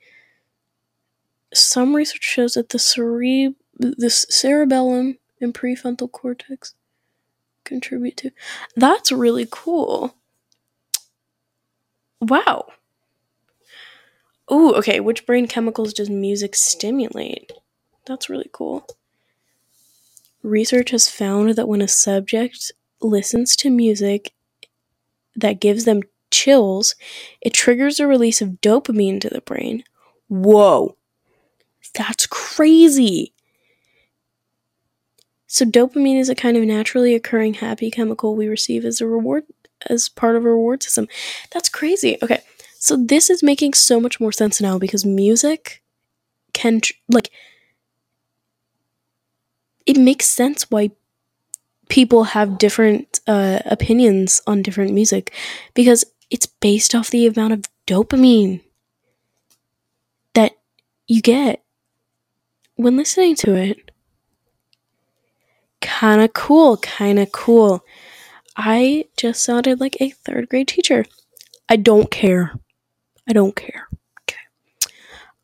Some 1.52 1.96
research 1.96 2.22
shows 2.22 2.54
that 2.54 2.68
the 2.68 3.54
the 3.74 4.10
cerebellum 4.10 5.18
and 5.40 5.52
prefrontal 5.52 6.12
cortex 6.12 6.76
contribute 7.64 8.16
to. 8.18 8.30
That's 8.76 9.10
really 9.10 9.48
cool. 9.50 10.14
Wow. 12.20 12.66
Ooh, 14.50 14.72
okay. 14.74 15.00
Which 15.00 15.26
brain 15.26 15.46
chemicals 15.48 15.92
does 15.92 16.08
music 16.10 16.54
stimulate? 16.54 17.52
That's 18.06 18.30
really 18.30 18.50
cool. 18.52 18.86
Research 20.42 20.90
has 20.90 21.08
found 21.08 21.56
that 21.56 21.68
when 21.68 21.82
a 21.82 21.88
subject 21.88 22.72
listens 23.00 23.56
to 23.56 23.70
music 23.70 24.32
that 25.34 25.60
gives 25.60 25.84
them 25.84 26.02
chills, 26.30 26.94
it 27.40 27.52
triggers 27.52 27.98
a 27.98 28.06
release 28.06 28.40
of 28.40 28.60
dopamine 28.60 29.20
to 29.20 29.28
the 29.28 29.40
brain. 29.40 29.82
Whoa. 30.28 30.96
That's 31.94 32.26
crazy. 32.26 33.32
So 35.46 35.64
dopamine 35.64 36.18
is 36.18 36.28
a 36.28 36.34
kind 36.34 36.56
of 36.56 36.64
naturally 36.64 37.14
occurring 37.14 37.54
happy 37.54 37.90
chemical 37.90 38.36
we 38.36 38.48
receive 38.48 38.84
as 38.84 39.00
a 39.00 39.06
reward 39.06 39.44
as 39.90 40.08
part 40.08 40.36
of 40.36 40.44
a 40.44 40.48
reward 40.50 40.82
system. 40.82 41.08
That's 41.52 41.68
crazy. 41.68 42.18
Okay. 42.22 42.40
So 42.78 42.96
this 42.96 43.30
is 43.30 43.42
making 43.42 43.74
so 43.74 44.00
much 44.00 44.20
more 44.20 44.32
sense 44.32 44.60
now 44.60 44.78
because 44.78 45.04
music 45.04 45.82
can 46.52 46.80
tr- 46.80 46.92
like 47.08 47.30
it 49.86 49.96
makes 49.96 50.28
sense 50.28 50.70
why 50.70 50.90
people 51.88 52.24
have 52.24 52.58
different 52.58 53.20
uh, 53.26 53.60
opinions 53.66 54.42
on 54.46 54.62
different 54.62 54.92
music 54.92 55.32
because 55.74 56.04
it's 56.30 56.46
based 56.46 56.94
off 56.94 57.10
the 57.10 57.26
amount 57.26 57.52
of 57.52 57.62
dopamine 57.86 58.60
that 60.34 60.52
you 61.06 61.22
get 61.22 61.62
when 62.74 62.96
listening 62.96 63.34
to 63.36 63.54
it. 63.54 63.90
Kind 65.80 66.20
of 66.20 66.32
cool, 66.32 66.76
kind 66.78 67.18
of 67.18 67.30
cool. 67.32 67.84
I 68.56 69.04
just 69.16 69.42
sounded 69.42 69.80
like 69.80 70.00
a 70.00 70.10
third 70.10 70.48
grade 70.48 70.68
teacher. 70.68 71.04
I 71.68 71.76
don't 71.76 72.10
care. 72.10 72.54
I 73.28 73.32
don't 73.34 73.54
care. 73.54 73.88
Okay. 74.22 74.40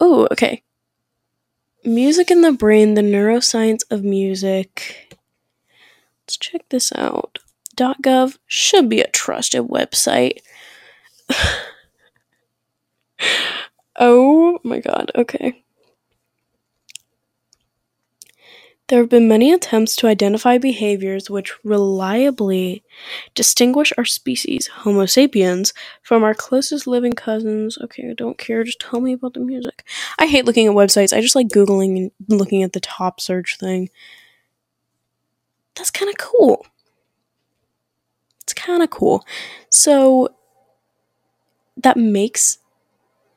Oh, 0.00 0.26
okay. 0.32 0.62
Music 1.84 2.30
in 2.30 2.40
the 2.40 2.52
brain, 2.52 2.94
the 2.94 3.02
neuroscience 3.02 3.82
of 3.90 4.02
music. 4.02 5.18
Let's 6.22 6.36
check 6.36 6.62
this 6.70 6.92
out. 6.96 7.38
.gov 7.76 8.38
should 8.46 8.88
be 8.88 9.00
a 9.00 9.10
trusted 9.10 9.64
website. 9.64 10.38
oh 13.98 14.58
my 14.62 14.78
god, 14.78 15.10
okay. 15.16 15.62
There 18.92 19.00
have 19.00 19.08
been 19.08 19.26
many 19.26 19.54
attempts 19.54 19.96
to 19.96 20.06
identify 20.06 20.58
behaviors 20.58 21.30
which 21.30 21.54
reliably 21.64 22.84
distinguish 23.34 23.90
our 23.96 24.04
species, 24.04 24.66
Homo 24.66 25.06
sapiens, 25.06 25.72
from 26.02 26.22
our 26.22 26.34
closest 26.34 26.86
living 26.86 27.14
cousins. 27.14 27.78
Okay, 27.78 28.10
I 28.10 28.12
don't 28.12 28.36
care, 28.36 28.62
just 28.64 28.80
tell 28.80 29.00
me 29.00 29.14
about 29.14 29.32
the 29.32 29.40
music. 29.40 29.88
I 30.18 30.26
hate 30.26 30.44
looking 30.44 30.66
at 30.66 30.74
websites, 30.74 31.16
I 31.16 31.22
just 31.22 31.34
like 31.34 31.48
Googling 31.48 31.96
and 31.96 32.10
looking 32.28 32.62
at 32.62 32.74
the 32.74 32.80
top 32.80 33.18
search 33.18 33.56
thing. 33.56 33.88
That's 35.74 35.90
kind 35.90 36.10
of 36.10 36.18
cool. 36.18 36.66
It's 38.42 38.52
kind 38.52 38.82
of 38.82 38.90
cool. 38.90 39.24
So, 39.70 40.34
that 41.78 41.96
makes 41.96 42.58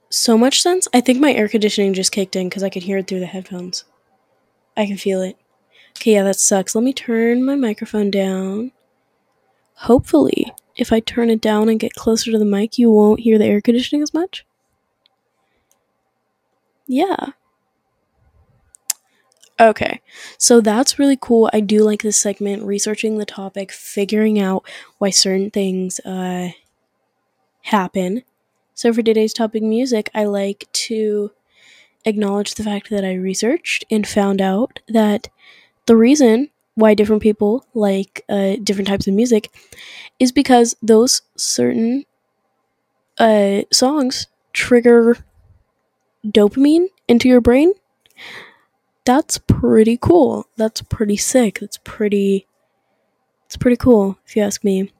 so 0.09 0.37
much 0.37 0.61
sense. 0.61 0.89
I 0.93 0.99
think 0.99 1.21
my 1.21 1.31
air 1.31 1.47
conditioning 1.47 1.93
just 1.93 2.11
kicked 2.11 2.35
in 2.35 2.49
because 2.49 2.61
I 2.61 2.69
could 2.69 2.83
hear 2.83 2.97
it 2.97 3.07
through 3.07 3.21
the 3.21 3.25
headphones. 3.25 3.85
I 4.75 4.85
can 4.85 4.97
feel 4.97 5.21
it. 5.21 5.37
Okay, 5.97 6.13
yeah, 6.13 6.23
that 6.23 6.39
sucks. 6.39 6.73
Let 6.75 6.83
me 6.83 6.93
turn 6.93 7.43
my 7.43 7.55
microphone 7.55 8.09
down. 8.11 8.71
Hopefully, 9.87 10.51
if 10.75 10.91
I 10.91 10.99
turn 10.99 11.29
it 11.29 11.39
down 11.39 11.69
and 11.69 11.79
get 11.79 11.93
closer 11.93 12.29
to 12.31 12.37
the 12.37 12.43
mic, 12.43 12.77
you 12.77 12.91
won't 12.91 13.21
hear 13.21 13.37
the 13.37 13.45
air 13.45 13.61
conditioning 13.61 14.01
as 14.01 14.13
much. 14.13 14.45
Yeah. 16.87 17.33
Okay, 19.57 20.01
so 20.37 20.59
that's 20.59 20.99
really 20.99 21.17
cool. 21.19 21.49
I 21.53 21.61
do 21.61 21.83
like 21.83 22.01
this 22.01 22.17
segment, 22.17 22.63
researching 22.63 23.17
the 23.17 23.25
topic, 23.25 23.71
figuring 23.71 24.37
out 24.37 24.65
why 24.97 25.11
certain 25.11 25.49
things 25.49 25.99
uh, 26.01 26.49
happen. 27.63 28.23
So, 28.73 28.93
for 28.93 29.01
today's 29.01 29.33
topic, 29.33 29.63
music, 29.63 30.09
I 30.13 30.25
like 30.25 30.67
to 30.73 31.31
acknowledge 32.05 32.55
the 32.55 32.63
fact 32.63 32.89
that 32.91 33.05
I 33.05 33.15
researched 33.15 33.85
and 33.91 34.07
found 34.07 34.41
out 34.41 34.81
that 34.89 35.29
the 35.87 35.95
reason 35.95 36.49
why 36.75 36.93
different 36.93 37.21
people 37.21 37.65
like 37.73 38.23
uh, 38.29 38.55
different 38.63 38.87
types 38.87 39.07
of 39.07 39.13
music 39.13 39.49
is 40.19 40.31
because 40.31 40.75
those 40.81 41.21
certain 41.37 42.05
uh, 43.17 43.61
songs 43.71 44.27
trigger 44.53 45.17
dopamine 46.25 46.87
into 47.07 47.27
your 47.27 47.41
brain. 47.41 47.73
That's 49.05 49.37
pretty 49.37 49.97
cool. 50.01 50.47
That's 50.57 50.81
pretty 50.81 51.17
sick. 51.17 51.59
That's 51.59 51.77
pretty. 51.77 52.47
It's 53.45 53.57
pretty 53.57 53.77
cool, 53.77 54.17
if 54.25 54.35
you 54.35 54.41
ask 54.41 54.63
me. 54.63 54.91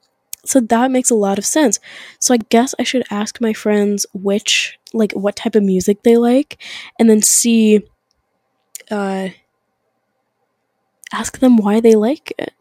So 0.44 0.60
that 0.60 0.90
makes 0.92 1.10
a 1.10 1.14
lot 1.16 1.38
of 1.38 1.46
sense. 1.46 1.80
So 2.20 2.34
I 2.34 2.38
guess 2.38 2.74
I 2.78 2.84
should 2.84 3.04
ask 3.10 3.40
my 3.40 3.52
friends 3.52 4.06
which, 4.14 4.78
like, 4.92 5.12
what 5.12 5.36
type 5.36 5.56
of 5.56 5.64
music 5.64 6.02
they 6.04 6.16
like, 6.16 6.62
and 6.98 7.10
then 7.10 7.22
see, 7.22 7.82
uh, 8.90 9.28
ask 11.12 11.38
them 11.38 11.56
why 11.56 11.80
they 11.80 11.94
like 11.94 12.32
it. 12.38 12.52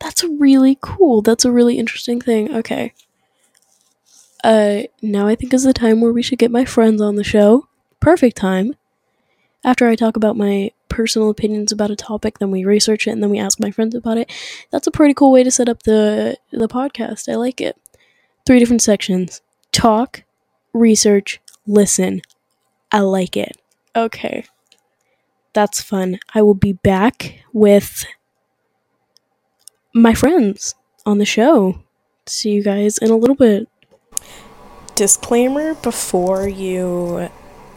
That's 0.00 0.24
really 0.24 0.78
cool. 0.80 1.22
That's 1.22 1.44
a 1.44 1.52
really 1.52 1.78
interesting 1.78 2.20
thing. 2.20 2.54
Okay. 2.54 2.94
Uh, 4.42 4.82
now 5.02 5.26
I 5.26 5.34
think 5.34 5.52
is 5.52 5.64
the 5.64 5.72
time 5.72 6.00
where 6.00 6.12
we 6.12 6.22
should 6.22 6.38
get 6.38 6.50
my 6.50 6.64
friends 6.64 7.00
on 7.00 7.16
the 7.16 7.24
show. 7.24 7.68
Perfect 8.00 8.36
time. 8.36 8.74
After 9.62 9.86
I 9.86 9.94
talk 9.94 10.16
about 10.16 10.38
my 10.38 10.70
personal 10.88 11.28
opinions 11.28 11.70
about 11.70 11.90
a 11.90 11.96
topic, 11.96 12.38
then 12.38 12.50
we 12.50 12.64
research 12.64 13.06
it 13.06 13.10
and 13.10 13.22
then 13.22 13.28
we 13.30 13.38
ask 13.38 13.60
my 13.60 13.70
friends 13.70 13.94
about 13.94 14.16
it. 14.16 14.32
That's 14.70 14.86
a 14.86 14.90
pretty 14.90 15.12
cool 15.12 15.32
way 15.32 15.44
to 15.44 15.50
set 15.50 15.68
up 15.68 15.82
the 15.82 16.38
the 16.50 16.68
podcast. 16.68 17.30
I 17.30 17.36
like 17.36 17.60
it. 17.60 17.76
Three 18.46 18.58
different 18.58 18.82
sections. 18.82 19.42
Talk, 19.70 20.24
research, 20.72 21.40
listen. 21.66 22.22
I 22.90 23.00
like 23.00 23.36
it. 23.36 23.56
Okay. 23.94 24.44
That's 25.52 25.82
fun. 25.82 26.18
I 26.34 26.42
will 26.42 26.54
be 26.54 26.72
back 26.72 27.40
with 27.52 28.06
my 29.94 30.14
friends 30.14 30.74
on 31.04 31.18
the 31.18 31.24
show. 31.24 31.82
See 32.26 32.50
you 32.50 32.62
guys 32.62 32.98
in 32.98 33.10
a 33.10 33.16
little 33.16 33.36
bit. 33.36 33.68
Disclaimer 34.94 35.74
before 35.74 36.48
you 36.48 37.28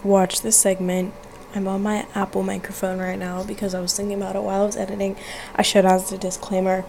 watch 0.03 0.41
this 0.41 0.57
segment 0.57 1.13
I'm 1.55 1.67
on 1.67 1.83
my 1.83 2.07
Apple 2.15 2.41
microphone 2.41 2.97
right 2.97 3.17
now 3.17 3.43
because 3.43 3.75
I 3.75 3.79
was 3.79 3.95
thinking 3.95 4.17
about 4.17 4.35
it 4.35 4.41
while 4.41 4.63
I 4.63 4.65
was 4.65 4.75
editing. 4.75 5.15
I 5.55 5.61
should 5.61 5.85
add 5.85 6.01
the 6.01 6.17
disclaimer. 6.17 6.83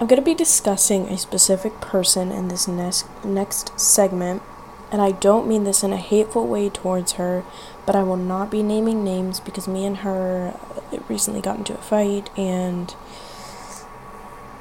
I'm 0.00 0.06
going 0.06 0.20
to 0.20 0.24
be 0.24 0.34
discussing 0.34 1.08
a 1.08 1.18
specific 1.18 1.80
person 1.82 2.32
in 2.32 2.48
this 2.48 2.66
next 2.66 3.04
next 3.24 3.78
segment, 3.78 4.42
and 4.90 5.02
I 5.02 5.10
don't 5.10 5.46
mean 5.46 5.64
this 5.64 5.82
in 5.82 5.92
a 5.92 5.98
hateful 5.98 6.46
way 6.46 6.70
towards 6.70 7.12
her, 7.12 7.44
but 7.88 7.96
I 7.96 8.02
will 8.02 8.18
not 8.18 8.50
be 8.50 8.62
naming 8.62 9.02
names 9.02 9.40
because 9.40 9.66
me 9.66 9.86
and 9.86 9.96
her 9.98 10.54
recently 11.08 11.40
got 11.40 11.56
into 11.56 11.72
a 11.72 11.78
fight 11.78 12.28
and 12.36 12.94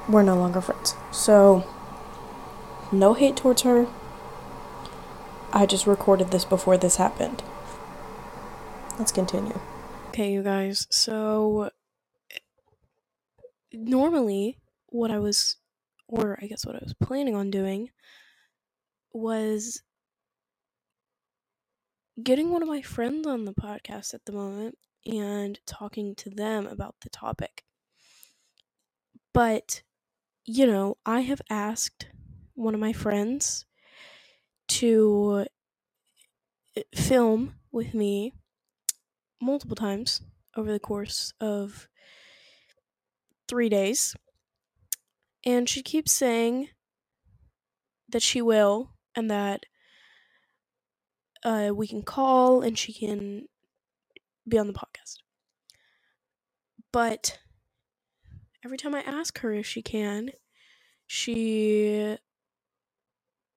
we're 0.07 0.23
no 0.23 0.37
longer 0.37 0.61
friends. 0.61 0.95
So, 1.11 1.67
no 2.89 3.15
hate 3.15 3.35
towards 3.35 3.63
her. 3.63 3.85
I 5.51 5.65
just 5.65 5.85
recorded 5.85 6.31
this 6.31 6.45
before 6.45 6.77
this 6.77 6.95
happened. 6.95 7.43
Let's 8.97 9.11
continue. 9.11 9.59
Okay, 10.07 10.31
you 10.31 10.41
guys. 10.41 10.87
So 10.89 11.71
normally 13.73 14.57
what 14.85 15.11
I 15.11 15.19
was 15.19 15.57
or 16.07 16.39
I 16.41 16.47
guess 16.47 16.65
what 16.65 16.77
I 16.77 16.81
was 16.81 16.93
planning 16.93 17.35
on 17.35 17.51
doing 17.51 17.89
was 19.11 19.83
getting 22.21 22.49
one 22.49 22.61
of 22.61 22.67
my 22.67 22.81
friends 22.81 23.27
on 23.27 23.45
the 23.45 23.53
podcast 23.53 24.13
at 24.13 24.25
the 24.25 24.31
moment 24.31 24.77
and 25.05 25.59
talking 25.65 26.15
to 26.15 26.29
them 26.29 26.67
about 26.67 26.95
the 27.01 27.09
topic. 27.09 27.63
But 29.33 29.83
you 30.45 30.65
know, 30.65 30.97
I 31.05 31.21
have 31.21 31.41
asked 31.49 32.07
one 32.55 32.73
of 32.73 32.79
my 32.79 32.93
friends 32.93 33.65
to 34.69 35.45
uh, 36.77 36.81
film 36.95 37.55
with 37.71 37.93
me 37.93 38.33
multiple 39.41 39.75
times 39.75 40.21
over 40.55 40.71
the 40.71 40.79
course 40.79 41.33
of 41.39 41.87
three 43.47 43.69
days. 43.69 44.15
And 45.45 45.69
she 45.69 45.83
keeps 45.83 46.11
saying 46.11 46.69
that 48.09 48.21
she 48.21 48.41
will 48.41 48.91
and 49.15 49.29
that 49.29 49.65
uh, 51.47 51.71
we 51.73 51.87
can 51.87 52.01
call 52.01 52.61
and 52.61 52.77
she 52.77 52.91
can 52.91 53.47
be 54.45 54.57
on 54.57 54.67
the 54.67 54.73
podcast. 54.73 55.19
But 56.91 57.39
every 58.65 58.77
time 58.77 58.93
I 58.93 58.99
ask 58.99 59.39
her 59.39 59.53
if 59.53 59.65
she 59.65 59.81
can, 59.81 60.31
she 61.05 62.17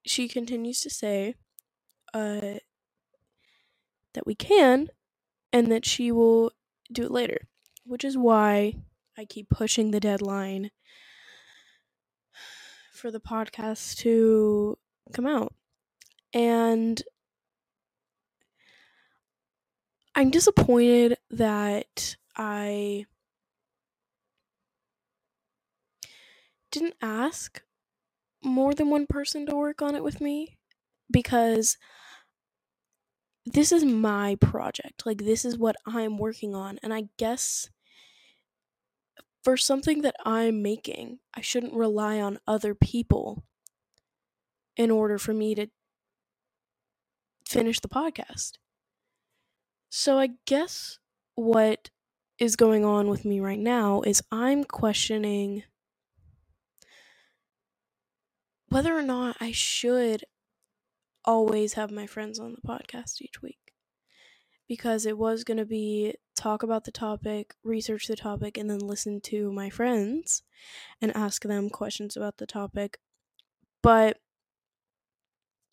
she 0.06 0.28
continues 0.28 0.80
to 0.82 0.90
say 0.90 1.34
uh, 2.14 2.60
that 4.14 4.24
we 4.24 4.36
can 4.36 4.90
and 5.52 5.70
that 5.72 5.84
she 5.84 6.12
will 6.12 6.52
do 6.92 7.06
it 7.06 7.10
later, 7.10 7.48
which 7.84 8.04
is 8.04 8.16
why 8.16 8.74
I 9.18 9.24
keep 9.24 9.50
pushing 9.50 9.90
the 9.90 10.00
deadline 10.00 10.70
for 12.92 13.10
the 13.10 13.20
podcast 13.20 13.96
to 13.98 14.78
come 15.12 15.26
out. 15.26 15.54
And 16.32 17.02
I'm 20.14 20.30
disappointed 20.30 21.16
that 21.30 22.16
I 22.36 23.06
didn't 26.70 26.94
ask 27.00 27.62
more 28.44 28.74
than 28.74 28.90
one 28.90 29.06
person 29.06 29.46
to 29.46 29.56
work 29.56 29.82
on 29.82 29.94
it 29.94 30.04
with 30.04 30.20
me 30.20 30.58
because 31.10 31.78
this 33.46 33.72
is 33.72 33.84
my 33.84 34.36
project. 34.36 35.04
Like, 35.06 35.18
this 35.18 35.44
is 35.44 35.58
what 35.58 35.76
I'm 35.86 36.18
working 36.18 36.54
on. 36.54 36.78
And 36.82 36.92
I 36.94 37.08
guess 37.16 37.70
for 39.42 39.56
something 39.56 40.02
that 40.02 40.16
I'm 40.24 40.62
making, 40.62 41.20
I 41.34 41.40
shouldn't 41.40 41.74
rely 41.74 42.20
on 42.20 42.38
other 42.46 42.74
people 42.74 43.42
in 44.76 44.90
order 44.90 45.18
for 45.18 45.32
me 45.34 45.54
to 45.54 45.68
finish 47.46 47.80
the 47.80 47.88
podcast. 47.88 48.52
So 49.90 50.18
I 50.18 50.30
guess 50.46 50.98
what 51.34 51.90
is 52.38 52.56
going 52.56 52.84
on 52.84 53.08
with 53.08 53.24
me 53.26 53.40
right 53.40 53.58
now 53.58 54.00
is 54.02 54.22
I'm 54.32 54.64
questioning 54.64 55.64
whether 58.68 58.96
or 58.96 59.02
not 59.02 59.36
I 59.40 59.52
should 59.52 60.24
always 61.24 61.74
have 61.74 61.90
my 61.90 62.06
friends 62.06 62.38
on 62.38 62.52
the 62.52 62.60
podcast 62.60 63.20
each 63.22 63.42
week. 63.42 63.74
Because 64.68 65.04
it 65.04 65.18
was 65.18 65.44
going 65.44 65.58
to 65.58 65.66
be 65.66 66.14
talk 66.36 66.62
about 66.62 66.84
the 66.84 66.92
topic, 66.92 67.54
research 67.64 68.06
the 68.06 68.16
topic, 68.16 68.56
and 68.56 68.70
then 68.70 68.78
listen 68.78 69.20
to 69.22 69.52
my 69.52 69.68
friends 69.68 70.42
and 71.02 71.16
ask 71.16 71.42
them 71.42 71.70
questions 71.70 72.16
about 72.16 72.38
the 72.38 72.46
topic. 72.46 73.00
But, 73.82 74.20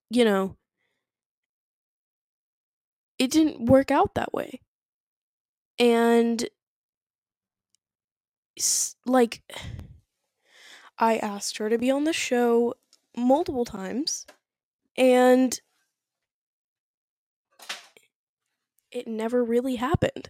you 0.10 0.24
know, 0.26 0.58
it 3.20 3.32
didn't 3.32 3.66
work 3.66 3.92
out 3.92 4.16
that 4.16 4.34
way. 4.34 4.62
And, 5.80 6.48
like, 9.06 9.42
I 10.98 11.18
asked 11.18 11.58
her 11.58 11.70
to 11.70 11.78
be 11.78 11.92
on 11.92 12.06
the 12.06 12.14
show 12.14 12.74
multiple 13.16 13.66
times, 13.66 14.26
and 14.96 15.60
it 18.92 19.08
never 19.08 19.44
really 19.44 19.76
happened. 19.76 20.30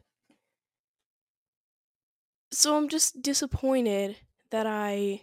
So 2.51 2.75
I'm 2.75 2.89
just 2.89 3.21
disappointed 3.21 4.17
that 4.49 4.65
I 4.65 5.21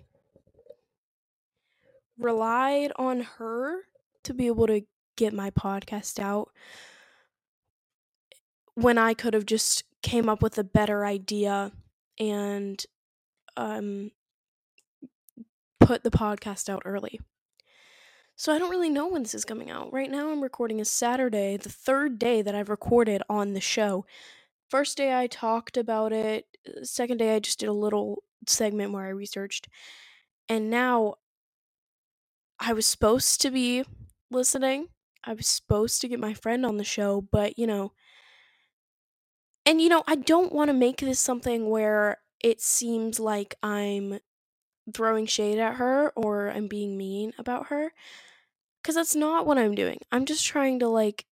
relied 2.19 2.93
on 2.97 3.21
her 3.39 3.81
to 4.23 4.35
be 4.35 4.47
able 4.47 4.67
to 4.69 4.83
get 5.17 5.33
my 5.33 5.51
podcast 5.51 6.19
out 6.19 6.51
when 8.75 8.99
I 8.99 9.15
could 9.15 9.35
have 9.35 9.47
just 9.47 9.85
came 10.03 10.29
up 10.29 10.43
with 10.43 10.59
a 10.59 10.65
better 10.65 11.05
idea 11.05 11.73
and 12.19 12.85
um 13.57 14.11
put 15.81 16.03
the 16.03 16.11
podcast 16.11 16.69
out 16.69 16.83
early. 16.85 17.21
So 18.37 18.53
I 18.53 18.59
don't 18.59 18.71
really 18.71 18.91
know 18.91 19.07
when 19.07 19.23
this 19.23 19.35
is 19.35 19.45
coming 19.45 19.71
out. 19.71 19.93
Right 19.93 20.11
now 20.11 20.31
I'm 20.31 20.43
recording 20.43 20.81
a 20.81 20.85
Saturday, 20.85 21.57
the 21.57 21.69
third 21.69 22.19
day 22.19 22.43
that 22.43 22.55
I've 22.55 22.69
recorded 22.69 23.23
on 23.29 23.53
the 23.53 23.61
show. 23.61 24.07
First 24.69 24.97
day 24.97 25.19
I 25.19 25.27
talked 25.27 25.77
about 25.77 26.13
it, 26.13 26.47
second 26.83 27.19
day 27.19 27.37
I 27.37 27.39
just 27.39 27.61
did 27.61 27.69
a 27.69 27.73
little 27.73 28.25
segment 28.47 28.93
where 28.93 29.05
I 29.05 29.11
researched. 29.11 29.69
And 30.49 30.69
now 30.71 31.17
I 32.59 32.73
was 32.73 32.87
supposed 32.87 33.41
to 33.43 33.51
be 33.51 33.85
listening. 34.31 34.89
I 35.23 35.35
was 35.35 35.47
supposed 35.47 36.01
to 36.01 36.09
get 36.09 36.19
my 36.19 36.35
friend 36.35 36.67
on 36.67 36.77
the 36.77 36.85
show, 36.85 37.21
but 37.21 37.59
you 37.59 37.67
know, 37.67 37.93
and 39.67 39.81
you 39.81 39.89
know, 39.89 40.05
I 40.07 40.17
don't 40.17 40.53
want 40.53 40.69
to 40.69 40.75
make 40.75 40.99
this 41.01 41.21
something 41.21 41.69
where 41.69 42.19
it 42.43 42.61
seems 42.61 43.19
like 43.19 43.55
I'm 43.63 44.21
throwing 44.93 45.27
shade 45.27 45.59
at 45.59 45.77
her 45.77 46.13
or 46.15 46.51
I'm 46.51 46.69
being 46.69 46.97
mean 46.99 47.33
about 47.39 47.69
her 47.69 47.93
cuz 48.83 48.95
that's 48.95 49.15
not 49.15 49.47
what 49.47 49.59
I'm 49.59 49.75
doing. 49.75 49.99
I'm 50.13 50.27
just 50.27 50.45
trying 50.45 50.79
to 50.81 50.89
like 50.89 51.25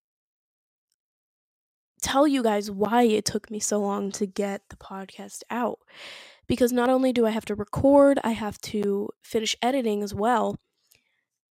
tell 2.02 2.26
you 2.26 2.42
guys 2.42 2.70
why 2.70 3.04
it 3.04 3.24
took 3.24 3.50
me 3.50 3.60
so 3.60 3.78
long 3.78 4.10
to 4.12 4.26
get 4.26 4.68
the 4.68 4.76
podcast 4.76 5.42
out. 5.48 5.78
Because 6.48 6.72
not 6.72 6.90
only 6.90 7.12
do 7.12 7.24
I 7.24 7.30
have 7.30 7.44
to 7.46 7.54
record, 7.54 8.18
I 8.24 8.32
have 8.32 8.60
to 8.62 9.08
finish 9.22 9.56
editing 9.62 10.02
as 10.02 10.12
well. 10.12 10.58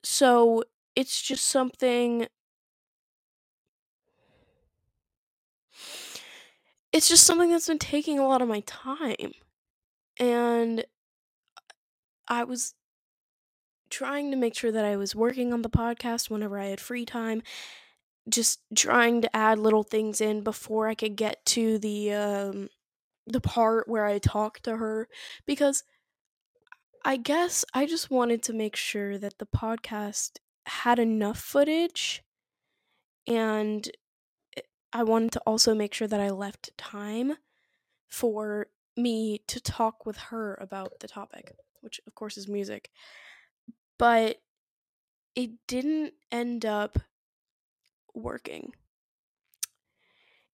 So 0.03 0.63
it's 0.95 1.21
just 1.21 1.45
something. 1.45 2.27
It's 6.93 7.07
just 7.09 7.25
something 7.25 7.49
that's 7.51 7.67
been 7.67 7.79
taking 7.79 8.19
a 8.19 8.27
lot 8.27 8.41
of 8.41 8.47
my 8.47 8.61
time. 8.61 9.33
And 10.19 10.85
I 12.27 12.43
was 12.45 12.73
trying 13.89 14.31
to 14.31 14.37
make 14.37 14.55
sure 14.55 14.71
that 14.71 14.85
I 14.85 14.95
was 14.95 15.15
working 15.15 15.51
on 15.53 15.61
the 15.61 15.69
podcast 15.69 16.29
whenever 16.29 16.57
I 16.57 16.65
had 16.67 16.79
free 16.79 17.05
time 17.05 17.41
just 18.29 18.61
trying 18.75 19.21
to 19.21 19.35
add 19.35 19.59
little 19.59 19.83
things 19.83 20.21
in 20.21 20.41
before 20.43 20.87
I 20.87 20.95
could 20.95 21.15
get 21.15 21.45
to 21.47 21.79
the 21.79 22.13
um 22.13 22.69
the 23.27 23.41
part 23.41 23.87
where 23.87 24.05
I 24.05 24.19
talk 24.19 24.61
to 24.61 24.77
her 24.77 25.07
because 25.45 25.83
I 27.05 27.17
guess 27.17 27.63
I 27.75 27.85
just 27.85 28.09
wanted 28.09 28.41
to 28.43 28.53
make 28.53 28.75
sure 28.75 29.19
that 29.19 29.37
the 29.37 29.45
podcast 29.45 30.39
had 30.65 30.97
enough 30.97 31.37
footage 31.37 32.23
and 33.27 33.89
I 34.93 35.03
wanted 35.03 35.31
to 35.33 35.41
also 35.45 35.73
make 35.73 35.93
sure 35.93 36.07
that 36.07 36.19
I 36.19 36.29
left 36.29 36.77
time 36.77 37.33
for 38.09 38.67
me 38.97 39.41
to 39.47 39.59
talk 39.59 40.05
with 40.05 40.17
her 40.17 40.57
about 40.59 40.99
the 40.99 41.07
topic, 41.07 41.53
which 41.81 41.99
of 42.05 42.15
course 42.15 42.37
is 42.37 42.47
music. 42.47 42.89
But 43.97 44.37
it 45.35 45.51
didn't 45.67 46.13
end 46.31 46.65
up 46.65 46.97
working. 48.13 48.73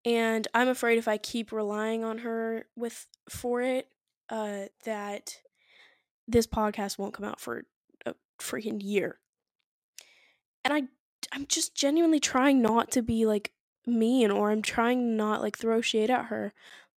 And 0.05 0.47
I'm 0.53 0.67
afraid 0.67 0.97
if 0.97 1.07
I 1.07 1.17
keep 1.17 1.51
relying 1.51 2.03
on 2.03 2.19
her 2.19 2.67
with 2.75 3.07
for 3.29 3.61
it, 3.61 3.89
uh, 4.29 4.65
that 4.85 5.37
this 6.27 6.47
podcast 6.47 6.97
won't 6.97 7.13
come 7.13 7.25
out 7.25 7.39
for 7.39 7.63
a 8.05 8.13
freaking 8.39 8.81
year. 8.81 9.19
And 10.63 10.73
I 10.73 10.83
I'm 11.31 11.47
just 11.47 11.75
genuinely 11.75 12.19
trying 12.19 12.61
not 12.61 12.91
to 12.91 13.01
be 13.01 13.25
like 13.25 13.51
mean 13.87 14.31
or 14.31 14.51
I'm 14.51 14.61
trying 14.61 15.15
not 15.15 15.41
like 15.41 15.57
throw 15.57 15.81
shade 15.81 16.09
at 16.09 16.25
her. 16.25 16.53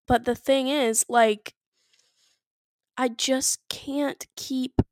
But 0.07 0.25
the 0.25 0.35
thing 0.35 0.69
is, 0.69 1.05
like 1.09 1.55
I 2.97 3.09
just 3.09 3.61
can't 3.69 4.27
keep 4.37 4.83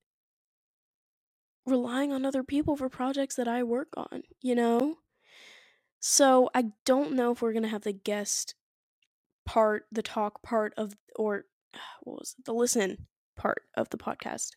relying 1.66 2.12
on 2.12 2.24
other 2.24 2.42
people 2.42 2.76
for 2.76 2.88
projects 2.88 3.34
that 3.36 3.48
I 3.48 3.62
work 3.62 3.88
on, 3.96 4.22
you 4.40 4.54
know? 4.54 4.96
So 6.00 6.48
I 6.54 6.72
don't 6.86 7.12
know 7.12 7.32
if 7.32 7.42
we're 7.42 7.52
gonna 7.52 7.68
have 7.68 7.82
the 7.82 7.92
guest 7.92 8.54
part, 9.44 9.86
the 9.92 10.02
talk 10.02 10.42
part 10.42 10.72
of, 10.76 10.94
or 11.16 11.44
what 12.02 12.20
was 12.20 12.34
it, 12.38 12.44
the 12.44 12.54
listen 12.54 13.06
part 13.36 13.62
of 13.74 13.90
the 13.90 13.98
podcast. 13.98 14.52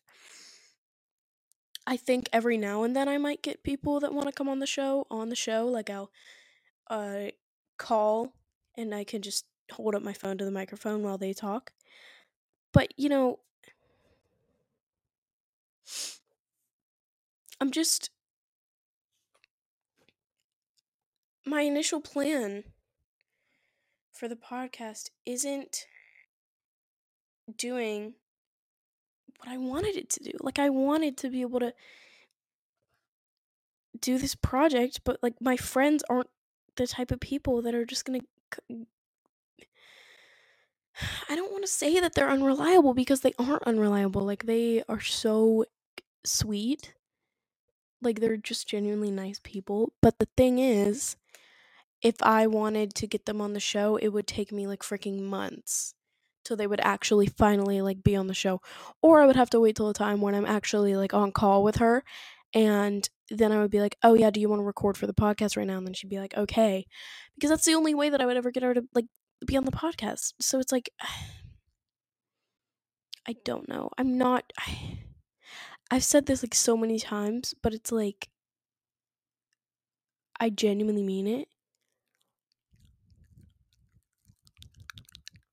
I 1.86 1.96
think 1.96 2.28
every 2.32 2.56
now 2.56 2.84
and 2.84 2.94
then 2.94 3.08
I 3.08 3.18
might 3.18 3.42
get 3.42 3.64
people 3.64 4.00
that 4.00 4.14
want 4.14 4.28
to 4.28 4.32
come 4.32 4.48
on 4.48 4.60
the 4.60 4.66
show 4.66 5.06
on 5.10 5.28
the 5.28 5.36
show. 5.36 5.66
Like 5.66 5.90
I'll 5.90 6.10
uh, 6.92 7.30
call 7.78 8.34
and 8.76 8.94
I 8.94 9.02
can 9.02 9.22
just 9.22 9.46
hold 9.72 9.94
up 9.94 10.02
my 10.02 10.12
phone 10.12 10.36
to 10.38 10.44
the 10.44 10.50
microphone 10.50 11.02
while 11.02 11.16
they 11.16 11.32
talk. 11.32 11.72
But 12.72 12.92
you 12.98 13.08
know, 13.08 13.38
I'm 17.60 17.70
just 17.70 18.10
my 21.46 21.62
initial 21.62 22.00
plan 22.00 22.64
for 24.12 24.28
the 24.28 24.36
podcast 24.36 25.10
isn't 25.24 25.86
doing 27.56 28.14
what 29.38 29.48
I 29.48 29.56
wanted 29.56 29.96
it 29.96 30.10
to 30.10 30.22
do. 30.22 30.32
Like 30.40 30.58
I 30.58 30.68
wanted 30.68 31.16
to 31.18 31.30
be 31.30 31.40
able 31.40 31.60
to 31.60 31.72
do 33.98 34.18
this 34.18 34.34
project, 34.34 35.00
but 35.04 35.18
like 35.22 35.34
my 35.40 35.56
friends 35.56 36.04
aren't 36.10 36.28
the 36.76 36.86
type 36.86 37.10
of 37.10 37.20
people 37.20 37.62
that 37.62 37.74
are 37.74 37.86
just 37.86 38.04
going 38.04 38.20
to 38.70 38.86
I 41.28 41.36
don't 41.36 41.52
want 41.52 41.64
to 41.64 41.70
say 41.70 42.00
that 42.00 42.14
they're 42.14 42.30
unreliable 42.30 42.94
because 42.94 43.20
they 43.20 43.34
aren't 43.38 43.64
unreliable. 43.64 44.22
Like 44.22 44.46
they 44.46 44.82
are 44.88 45.00
so 45.00 45.64
sweet. 46.24 46.94
Like 48.02 48.20
they're 48.20 48.36
just 48.36 48.68
genuinely 48.68 49.10
nice 49.10 49.40
people. 49.42 49.92
But 50.02 50.18
the 50.18 50.28
thing 50.36 50.58
is, 50.58 51.16
if 52.02 52.16
I 52.22 52.46
wanted 52.46 52.94
to 52.96 53.06
get 53.06 53.26
them 53.26 53.40
on 53.40 53.52
the 53.54 53.60
show, 53.60 53.96
it 53.96 54.08
would 54.08 54.26
take 54.26 54.52
me 54.52 54.66
like 54.66 54.82
freaking 54.82 55.22
months 55.22 55.94
till 56.44 56.56
they 56.56 56.66
would 56.66 56.80
actually 56.80 57.26
finally 57.26 57.80
like 57.82 58.02
be 58.04 58.16
on 58.16 58.26
the 58.28 58.34
show. 58.34 58.60
Or 59.02 59.20
I 59.20 59.26
would 59.26 59.36
have 59.36 59.50
to 59.50 59.60
wait 59.60 59.76
till 59.76 59.88
the 59.88 59.94
time 59.94 60.20
when 60.20 60.34
I'm 60.34 60.46
actually 60.46 60.96
like 60.96 61.14
on 61.14 61.32
call 61.32 61.62
with 61.64 61.76
her 61.76 62.04
and 62.54 63.08
then 63.30 63.52
I 63.52 63.60
would 63.60 63.70
be 63.70 63.80
like, 63.80 63.96
"Oh 64.02 64.14
yeah, 64.14 64.30
do 64.30 64.40
you 64.40 64.48
want 64.48 64.60
to 64.60 64.64
record 64.64 64.96
for 64.96 65.06
the 65.06 65.14
podcast 65.14 65.56
right 65.56 65.66
now?" 65.66 65.78
And 65.78 65.86
then 65.86 65.94
she'd 65.94 66.10
be 66.10 66.18
like, 66.18 66.36
"Okay." 66.36 66.86
Because 67.34 67.50
that's 67.50 67.64
the 67.64 67.74
only 67.74 67.94
way 67.94 68.10
that 68.10 68.20
I 68.20 68.26
would 68.26 68.36
ever 68.36 68.50
get 68.50 68.62
her 68.62 68.74
to 68.74 68.84
like 68.94 69.06
be 69.46 69.56
on 69.56 69.64
the 69.64 69.72
podcast. 69.72 70.34
So 70.40 70.58
it's 70.58 70.72
like 70.72 70.90
I 73.26 73.36
don't 73.44 73.68
know. 73.68 73.90
I'm 73.98 74.18
not 74.18 74.52
I, 74.58 74.98
I've 75.90 76.04
said 76.04 76.26
this 76.26 76.42
like 76.42 76.54
so 76.54 76.76
many 76.76 76.98
times, 76.98 77.54
but 77.62 77.74
it's 77.74 77.92
like 77.92 78.28
I 80.40 80.50
genuinely 80.50 81.02
mean 81.02 81.26
it. 81.26 81.48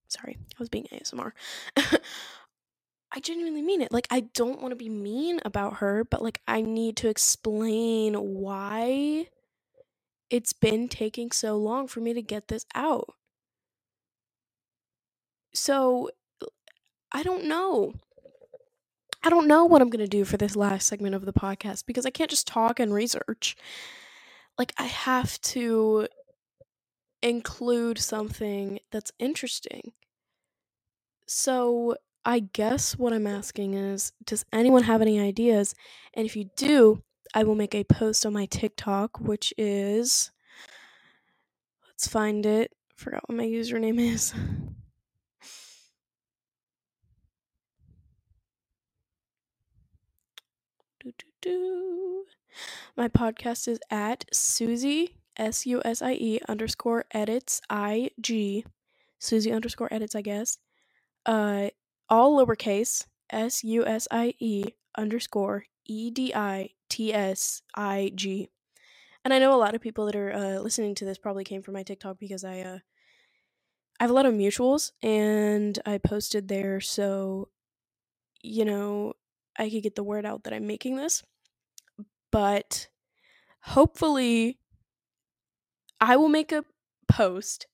Sorry, 0.07 0.37
I 0.39 0.55
was 0.57 0.69
being 0.69 0.87
ASMR. 0.91 1.31
I 3.11 3.19
genuinely 3.19 3.61
mean 3.61 3.81
it. 3.81 3.91
Like, 3.91 4.07
I 4.11 4.21
don't 4.33 4.61
want 4.61 4.71
to 4.71 4.75
be 4.75 4.89
mean 4.89 5.39
about 5.43 5.77
her, 5.77 6.03
but 6.03 6.21
like, 6.21 6.41
I 6.47 6.61
need 6.61 6.95
to 6.97 7.09
explain 7.09 8.13
why 8.13 9.27
it's 10.29 10.53
been 10.53 10.87
taking 10.87 11.31
so 11.31 11.57
long 11.57 11.87
for 11.87 12.01
me 12.01 12.13
to 12.13 12.21
get 12.21 12.49
this 12.49 12.65
out. 12.75 13.15
So, 15.53 16.11
I 17.11 17.23
don't 17.23 17.45
know. 17.45 17.93
I 19.23 19.29
don't 19.29 19.47
know 19.47 19.65
what 19.65 19.81
I'm 19.81 19.89
going 19.89 20.05
to 20.05 20.07
do 20.07 20.23
for 20.23 20.37
this 20.37 20.55
last 20.55 20.87
segment 20.87 21.15
of 21.15 21.25
the 21.25 21.33
podcast 21.33 21.85
because 21.87 22.05
I 22.05 22.11
can't 22.11 22.29
just 22.29 22.47
talk 22.47 22.79
and 22.79 22.93
research. 22.93 23.57
Like, 24.57 24.73
I 24.77 24.83
have 24.83 25.41
to 25.41 26.07
include 27.21 27.97
something 27.97 28.79
that's 28.91 29.11
interesting. 29.19 29.93
So, 31.25 31.95
I 32.25 32.39
guess 32.39 32.97
what 32.97 33.13
I'm 33.13 33.27
asking 33.27 33.73
is 33.73 34.11
Does 34.25 34.45
anyone 34.51 34.83
have 34.83 35.01
any 35.01 35.19
ideas? 35.19 35.75
And 36.13 36.25
if 36.25 36.35
you 36.35 36.49
do, 36.55 37.01
I 37.33 37.43
will 37.43 37.55
make 37.55 37.75
a 37.75 37.83
post 37.83 38.25
on 38.25 38.33
my 38.33 38.45
TikTok, 38.45 39.19
which 39.19 39.53
is. 39.57 40.31
Let's 41.87 42.07
find 42.07 42.45
it. 42.45 42.71
Forgot 42.95 43.27
what 43.27 43.37
my 43.37 43.45
username 43.45 43.99
is. 43.99 44.33
Do, 51.01 51.13
do, 51.17 51.25
do. 51.41 52.25
My 52.97 53.07
podcast 53.07 53.69
is 53.69 53.79
at 53.89 54.25
Susie 54.33 55.15
S 55.37 55.65
U 55.65 55.81
S 55.85 56.01
I 56.01 56.11
E 56.13 56.39
underscore 56.49 57.05
edits 57.11 57.61
I 57.69 58.11
G 58.19 58.65
Susie 59.17 59.53
underscore 59.53 59.87
edits 59.93 60.13
I 60.13 60.21
guess. 60.21 60.57
Uh, 61.25 61.69
all 62.09 62.37
lowercase 62.37 63.05
S 63.29 63.63
U 63.63 63.85
S 63.85 64.07
I 64.11 64.33
E 64.39 64.65
underscore 64.97 65.65
E 65.85 66.11
D 66.11 66.33
I 66.33 66.71
T 66.89 67.13
S 67.13 67.61
I 67.75 68.11
G. 68.15 68.49
And 69.23 69.33
I 69.33 69.39
know 69.39 69.53
a 69.53 69.57
lot 69.57 69.75
of 69.75 69.81
people 69.81 70.05
that 70.05 70.15
are 70.15 70.33
uh, 70.33 70.59
listening 70.59 70.95
to 70.95 71.05
this 71.05 71.17
probably 71.17 71.43
came 71.43 71.61
from 71.61 71.73
my 71.73 71.83
TikTok 71.83 72.19
because 72.19 72.43
I 72.43 72.61
uh, 72.61 72.79
I 73.99 74.03
have 74.03 74.11
a 74.11 74.13
lot 74.13 74.25
of 74.25 74.33
mutuals 74.33 74.91
and 75.03 75.77
I 75.85 75.97
posted 75.97 76.47
there 76.47 76.79
so 76.79 77.49
you 78.41 78.63
know 78.63 79.13
I 79.57 79.69
could 79.69 79.83
get 79.83 79.95
the 79.95 80.03
word 80.03 80.25
out 80.25 80.43
that 80.43 80.53
I'm 80.53 80.67
making 80.67 80.95
this. 80.95 81.23
But 82.31 82.87
hopefully 83.61 84.57
I 85.99 86.15
will 86.15 86.29
make 86.29 86.51
a 86.51 86.63
post 87.09 87.67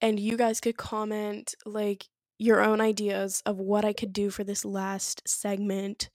and 0.00 0.20
you 0.20 0.36
guys 0.36 0.60
could 0.60 0.76
comment 0.76 1.54
like 1.64 2.06
your 2.38 2.62
own 2.62 2.80
ideas 2.80 3.42
of 3.46 3.58
what 3.58 3.84
I 3.84 3.92
could 3.92 4.12
do 4.12 4.30
for 4.30 4.44
this 4.44 4.64
last 4.64 5.26
segment 5.28 6.10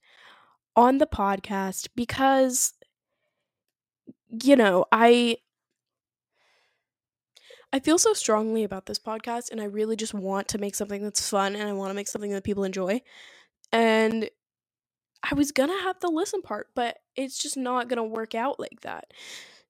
on 0.76 0.98
the 0.98 1.06
podcast 1.06 1.88
because 1.96 2.74
you 4.42 4.56
know, 4.56 4.84
I 4.92 5.36
I 7.72 7.80
feel 7.80 7.98
so 7.98 8.12
strongly 8.12 8.64
about 8.64 8.86
this 8.86 8.98
podcast 8.98 9.50
and 9.50 9.60
I 9.60 9.64
really 9.64 9.96
just 9.96 10.14
want 10.14 10.48
to 10.48 10.58
make 10.58 10.74
something 10.74 11.02
that's 11.02 11.28
fun 11.28 11.54
and 11.56 11.68
I 11.68 11.72
want 11.72 11.90
to 11.90 11.94
make 11.94 12.08
something 12.08 12.30
that 12.32 12.44
people 12.44 12.64
enjoy. 12.64 13.00
And 13.72 14.30
I 15.22 15.34
was 15.34 15.52
going 15.52 15.70
to 15.70 15.82
have 15.84 16.00
the 16.00 16.08
listen 16.10 16.42
part, 16.42 16.68
but 16.74 16.98
it's 17.16 17.38
just 17.38 17.56
not 17.56 17.88
going 17.88 17.98
to 17.98 18.04
work 18.04 18.34
out 18.34 18.60
like 18.60 18.80
that. 18.82 19.12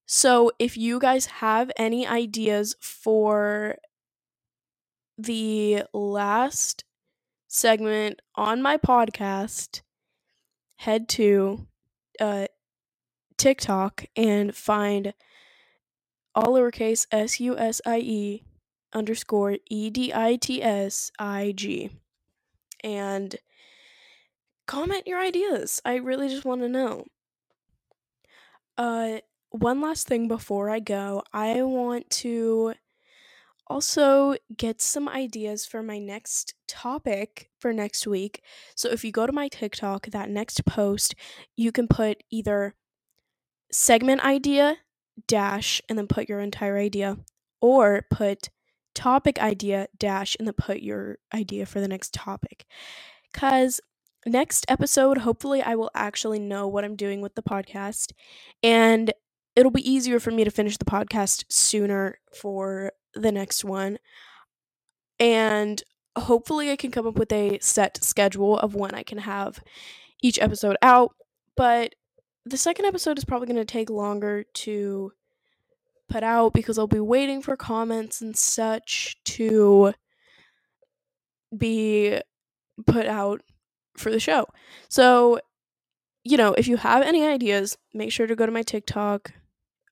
So, 0.07 0.53
if 0.59 0.77
you 0.77 0.99
guys 0.99 1.27
have 1.27 1.71
any 1.77 2.07
ideas 2.07 2.77
for 2.81 3.77
the 5.23 5.85
last 5.93 6.85
segment 7.49 8.21
on 8.35 8.63
my 8.63 8.77
podcast, 8.77 9.83
head 10.77 11.09
to 11.11 11.67
uh, 12.21 12.47
TikTok 13.37 14.05
and 14.17 14.55
find 14.55 15.15
all 16.35 16.55
lowercase 16.55 17.07
S 17.11 17.41
U 17.41 17.57
S 17.59 17.81
I 17.85 17.99
E 17.99 18.45
underscore 18.93 19.59
E 19.71 19.91
D 19.91 20.13
I 20.15 20.37
T 20.37 20.63
S 20.63 21.11
I 21.19 21.53
G. 21.57 21.91
And 22.83 23.37
comment 24.67 25.07
your 25.07 25.21
ideas. 25.21 25.81
I 25.85 25.97
really 25.97 26.29
just 26.29 26.45
want 26.45 26.63
to 26.63 26.69
know. 26.69 27.05
Uh, 28.79 29.19
one 29.51 29.81
last 29.81 30.09
thing 30.09 30.29
before 30.29 30.71
I 30.71 30.81
go, 30.81 31.23
I 31.33 31.63
want 31.63 32.09
to 32.11 32.75
also 33.73 34.35
get 34.55 34.83
some 34.83 35.09
ideas 35.09 35.65
for 35.65 35.83
my 35.83 35.99
next 35.99 36.55
topic 36.69 37.49
for 37.59 37.73
next 37.73 38.07
week. 38.07 38.43
So 38.77 38.91
if 38.91 39.03
you 39.03 39.11
go 39.13 39.27
to 39.27 39.33
my 39.33 39.49
TikTok, 39.49 40.09
that 40.09 40.29
next 40.29 40.65
post, 40.67 41.15
you 41.57 41.73
can 41.73 41.89
put 41.89 42.23
either 42.31 42.75
segment 43.71 44.23
idea 44.25 44.77
dash 45.27 45.81
and 45.89 45.97
then 45.97 46.07
put 46.07 46.29
your 46.29 46.41
entire 46.41 46.77
idea 46.77 47.17
or 47.63 48.05
put 48.11 48.51
topic 48.95 49.39
idea 49.41 49.89
dash 49.99 50.37
and 50.39 50.47
then 50.47 50.55
put 50.55 50.81
your 50.81 51.17
idea 51.35 51.65
for 51.65 51.81
the 51.81 51.89
next 51.89 52.13
topic. 52.13 52.67
Cuz 53.33 53.81
next 54.27 54.67
episode 54.69 55.19
hopefully 55.19 55.63
I 55.63 55.75
will 55.77 55.91
actually 55.95 56.39
know 56.39 56.69
what 56.69 56.85
I'm 56.85 56.95
doing 56.95 57.23
with 57.23 57.35
the 57.35 57.43
podcast 57.43 58.13
and 58.63 59.13
it'll 59.57 59.71
be 59.73 59.91
easier 59.91 60.21
for 60.21 60.31
me 60.31 60.45
to 60.45 60.51
finish 60.51 60.77
the 60.77 60.85
podcast 60.85 61.45
sooner 61.51 62.19
for 62.35 62.93
the 63.15 63.33
next 63.33 63.65
one. 63.65 63.99
And 65.19 65.83
hopefully, 66.17 66.71
I 66.71 66.77
can 66.77 66.91
come 66.91 67.07
up 67.07 67.19
with 67.19 67.33
a 67.33 67.59
set 67.61 68.03
schedule 68.03 68.59
of 68.59 68.75
when 68.75 68.95
I 68.95 69.03
can 69.03 69.19
have 69.19 69.63
each 70.23 70.39
episode 70.41 70.77
out. 70.83 71.15
But 71.57 71.95
the 72.45 72.57
second 72.57 72.87
episode 72.87 73.19
is 73.19 73.25
probably 73.25 73.47
going 73.47 73.57
to 73.57 73.65
take 73.65 73.91
longer 73.91 74.45
to 74.55 75.13
put 76.09 76.23
out 76.23 76.53
because 76.53 76.79
I'll 76.79 76.87
be 76.87 77.01
waiting 77.01 77.41
for 77.41 77.57
comments 77.57 78.21
and 78.21 78.37
such 78.37 79.17
to 79.25 79.95
be 81.57 82.21
put 82.87 83.07
out 83.07 83.43
for 83.97 84.11
the 84.11 84.21
show. 84.21 84.47
So, 84.89 85.41
you 86.25 86.37
know, 86.37 86.55
if 86.55 86.69
you 86.69 86.77
have 86.79 87.03
any 87.03 87.25
ideas, 87.25 87.77
make 87.95 88.13
sure 88.13 88.27
to 88.27 88.37
go 88.37 88.47
to 88.47 88.53
my 88.53 88.63
TikTok. 88.63 89.33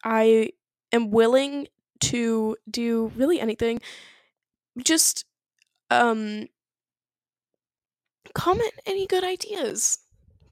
I 0.04 0.50
am 0.92 1.10
willing 1.10 1.68
to 2.00 2.56
do 2.70 3.12
really 3.16 3.40
anything. 3.40 3.80
Just 4.82 5.24
um 5.90 6.46
comment 8.34 8.72
any 8.86 9.06
good 9.06 9.24
ideas 9.24 9.98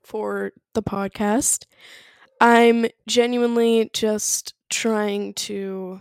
for 0.02 0.52
the 0.74 0.82
podcast. 0.82 1.64
I'm 2.40 2.86
genuinely 3.06 3.90
just 3.92 4.54
trying 4.70 5.34
to 5.34 6.00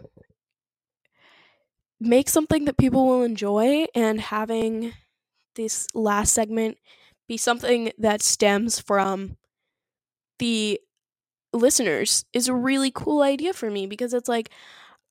make 1.99 2.29
something 2.29 2.65
that 2.65 2.77
people 2.77 3.07
will 3.07 3.23
enjoy 3.23 3.85
and 3.95 4.19
having 4.21 4.93
this 5.55 5.87
last 5.93 6.33
segment 6.33 6.77
be 7.27 7.37
something 7.37 7.91
that 7.97 8.21
stems 8.21 8.79
from 8.79 9.37
the 10.39 10.79
listeners 11.53 12.25
is 12.33 12.47
a 12.47 12.53
really 12.53 12.91
cool 12.91 13.21
idea 13.21 13.53
for 13.53 13.69
me 13.71 13.87
because 13.87 14.13
it's 14.13 14.29
like 14.29 14.49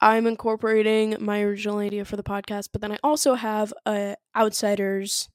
I'm 0.00 0.26
incorporating 0.26 1.16
my 1.20 1.40
original 1.42 1.78
idea 1.78 2.04
for 2.04 2.16
the 2.16 2.22
podcast, 2.22 2.68
but 2.72 2.80
then 2.80 2.92
I 2.92 2.98
also 3.02 3.34
have 3.34 3.72
a 3.86 4.16
outsider's 4.36 5.28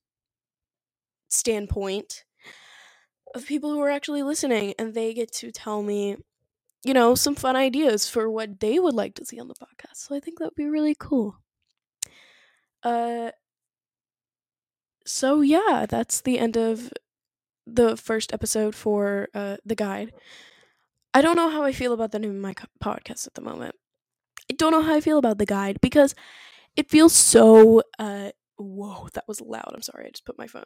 standpoint 1.29 2.23
of 3.33 3.45
people 3.45 3.71
who 3.71 3.81
are 3.81 3.89
actually 3.89 4.23
listening 4.23 4.73
and 4.77 4.93
they 4.93 5.13
get 5.13 5.31
to 5.33 5.51
tell 5.51 5.81
me, 5.81 6.17
you 6.83 6.93
know, 6.93 7.15
some 7.15 7.35
fun 7.35 7.55
ideas 7.55 8.09
for 8.09 8.29
what 8.29 8.59
they 8.59 8.79
would 8.79 8.95
like 8.95 9.15
to 9.15 9.25
see 9.25 9.39
on 9.39 9.47
the 9.47 9.55
podcast. 9.55 9.95
So 9.95 10.15
I 10.15 10.19
think 10.19 10.39
that 10.39 10.45
would 10.45 10.55
be 10.55 10.69
really 10.69 10.95
cool. 10.99 11.37
Uh 12.83 13.31
so 15.05 15.41
yeah, 15.41 15.85
that's 15.89 16.21
the 16.21 16.39
end 16.39 16.57
of 16.57 16.91
the 17.67 17.97
first 17.97 18.33
episode 18.33 18.75
for 18.75 19.29
uh, 19.33 19.57
the 19.65 19.75
guide. 19.75 20.13
I 21.13 21.21
don't 21.21 21.35
know 21.35 21.49
how 21.49 21.63
I 21.63 21.71
feel 21.71 21.93
about 21.93 22.11
the 22.11 22.19
name 22.19 22.31
of 22.31 22.37
my 22.37 22.53
co- 22.53 22.67
podcast 22.83 23.27
at 23.27 23.33
the 23.33 23.41
moment. 23.41 23.75
I 24.51 24.53
don't 24.53 24.71
know 24.71 24.81
how 24.81 24.95
I 24.95 24.99
feel 24.99 25.17
about 25.17 25.37
the 25.37 25.45
guide 25.45 25.79
because 25.79 26.13
it 26.75 26.89
feels 26.89 27.13
so. 27.13 27.83
Uh, 27.97 28.31
whoa, 28.57 29.07
that 29.13 29.25
was 29.25 29.39
loud. 29.39 29.71
I'm 29.73 29.81
sorry. 29.81 30.07
I 30.07 30.09
just 30.09 30.25
put 30.25 30.37
my 30.37 30.47
phone. 30.47 30.65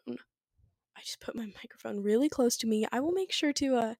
I 0.97 1.01
just 1.01 1.19
put 1.19 1.35
my 1.35 1.45
microphone 1.63 2.01
really 2.01 2.27
close 2.27 2.57
to 2.57 2.67
me. 2.67 2.87
I 2.91 2.99
will 2.99 3.11
make 3.11 3.31
sure 3.31 3.53
to 3.53 3.75
uh, 3.75 3.93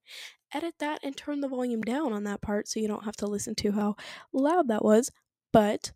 edit 0.52 0.74
that 0.80 1.02
and 1.04 1.16
turn 1.16 1.42
the 1.42 1.48
volume 1.48 1.84
down 1.84 2.14
on 2.14 2.24
that 2.24 2.42
part 2.42 2.68
so 2.68 2.80
you 2.80 2.88
don't 2.88 3.06
have 3.06 3.16
to 3.18 3.28
listen 3.28 3.54
to 3.58 3.74
how 3.74 3.96
loud 4.34 4.70
that 4.70 4.84
was. 4.84 5.12
But, 5.54 5.92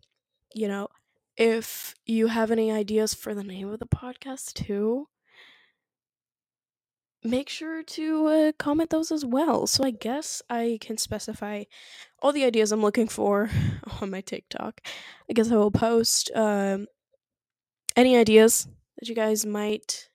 you 0.53 0.67
know, 0.67 0.89
if 1.35 1.95
you 2.05 2.27
have 2.27 2.51
any 2.51 2.71
ideas 2.71 3.15
for 3.15 3.33
the 3.33 3.43
name 3.43 3.69
of 3.69 3.79
the 3.79 3.87
podcast 3.87 4.53
too, 4.53 5.07
make 7.23 7.49
sure 7.49 7.83
to 7.83 8.27
uh, 8.27 8.51
comment 8.57 8.89
those 8.89 9.11
as 9.11 9.25
well. 9.25 9.67
So 9.67 9.83
I 9.83 9.91
guess 9.91 10.41
I 10.49 10.77
can 10.81 10.97
specify 10.97 11.63
all 12.21 12.31
the 12.31 12.45
ideas 12.45 12.71
I'm 12.71 12.81
looking 12.81 13.07
for 13.07 13.49
on 14.01 14.09
my 14.09 14.21
TikTok. 14.21 14.81
I 15.29 15.33
guess 15.33 15.51
I 15.51 15.55
will 15.55 15.71
post 15.71 16.31
um, 16.35 16.87
any 17.95 18.17
ideas 18.17 18.67
that 18.97 19.09
you 19.09 19.15
guys 19.15 19.45
might 19.45 20.09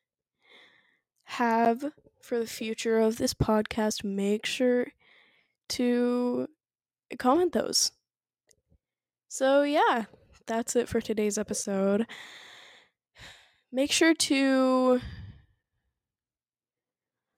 have 1.24 1.84
for 2.20 2.38
the 2.38 2.46
future 2.46 2.98
of 2.98 3.18
this 3.18 3.34
podcast. 3.34 4.04
Make 4.04 4.46
sure 4.46 4.88
to 5.70 6.48
comment 7.18 7.52
those. 7.52 7.92
So, 9.28 9.62
yeah, 9.62 10.04
that's 10.46 10.76
it 10.76 10.88
for 10.88 11.00
today's 11.00 11.38
episode. 11.38 12.06
Make 13.72 13.90
sure 13.90 14.14
to. 14.14 15.00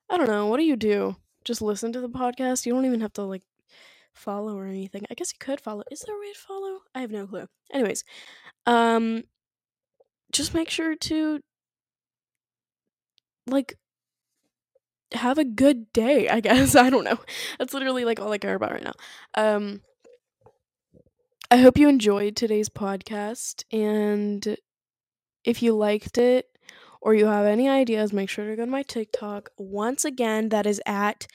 I 0.08 0.16
don't 0.16 0.28
know, 0.28 0.46
what 0.46 0.58
do 0.58 0.64
you 0.64 0.76
do? 0.76 1.16
Just 1.44 1.62
listen 1.62 1.92
to 1.92 2.00
the 2.00 2.08
podcast? 2.08 2.66
You 2.66 2.72
don't 2.72 2.86
even 2.86 3.00
have 3.00 3.12
to, 3.14 3.22
like, 3.22 3.42
follow 4.14 4.56
or 4.56 4.66
anything. 4.66 5.04
I 5.10 5.14
guess 5.14 5.32
you 5.32 5.38
could 5.38 5.60
follow. 5.60 5.82
Is 5.90 6.00
there 6.00 6.16
a 6.16 6.20
way 6.20 6.32
to 6.32 6.38
follow? 6.38 6.78
I 6.94 7.00
have 7.00 7.10
no 7.10 7.26
clue. 7.26 7.46
Anyways, 7.72 8.04
um, 8.66 9.24
just 10.32 10.54
make 10.54 10.70
sure 10.70 10.94
to, 10.96 11.40
like, 13.46 13.76
have 15.12 15.38
a 15.38 15.44
good 15.44 15.92
day, 15.92 16.28
I 16.28 16.40
guess. 16.40 16.74
I 16.76 16.90
don't 16.90 17.04
know. 17.04 17.18
That's 17.58 17.74
literally, 17.74 18.04
like, 18.04 18.20
all 18.20 18.32
I 18.32 18.38
care 18.38 18.54
about 18.54 18.72
right 18.72 18.84
now. 18.84 18.94
Um, 19.34 19.82
I 21.50 21.58
hope 21.58 21.78
you 21.78 21.88
enjoyed 21.88 22.36
today's 22.36 22.68
podcast. 22.68 23.64
And 23.72 24.56
if 25.44 25.62
you 25.62 25.76
liked 25.76 26.18
it 26.18 26.46
or 27.06 27.14
you 27.14 27.26
have 27.26 27.46
any 27.46 27.68
ideas, 27.68 28.12
make 28.12 28.28
sure 28.28 28.50
to 28.50 28.56
go 28.56 28.64
to 28.64 28.70
my 28.70 28.82
TikTok. 28.82 29.50
Once 29.56 30.04
again, 30.04 30.48
that 30.48 30.66
is 30.66 30.82
at 30.84 31.28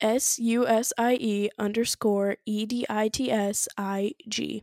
S 0.00 0.38
U 0.38 0.66
S 0.66 0.94
I 0.96 1.18
E 1.20 1.50
underscore 1.58 2.38
E 2.46 2.64
D 2.64 2.86
I 2.88 3.08
T 3.08 3.30
S 3.30 3.68
I 3.76 4.12
G. 4.26 4.62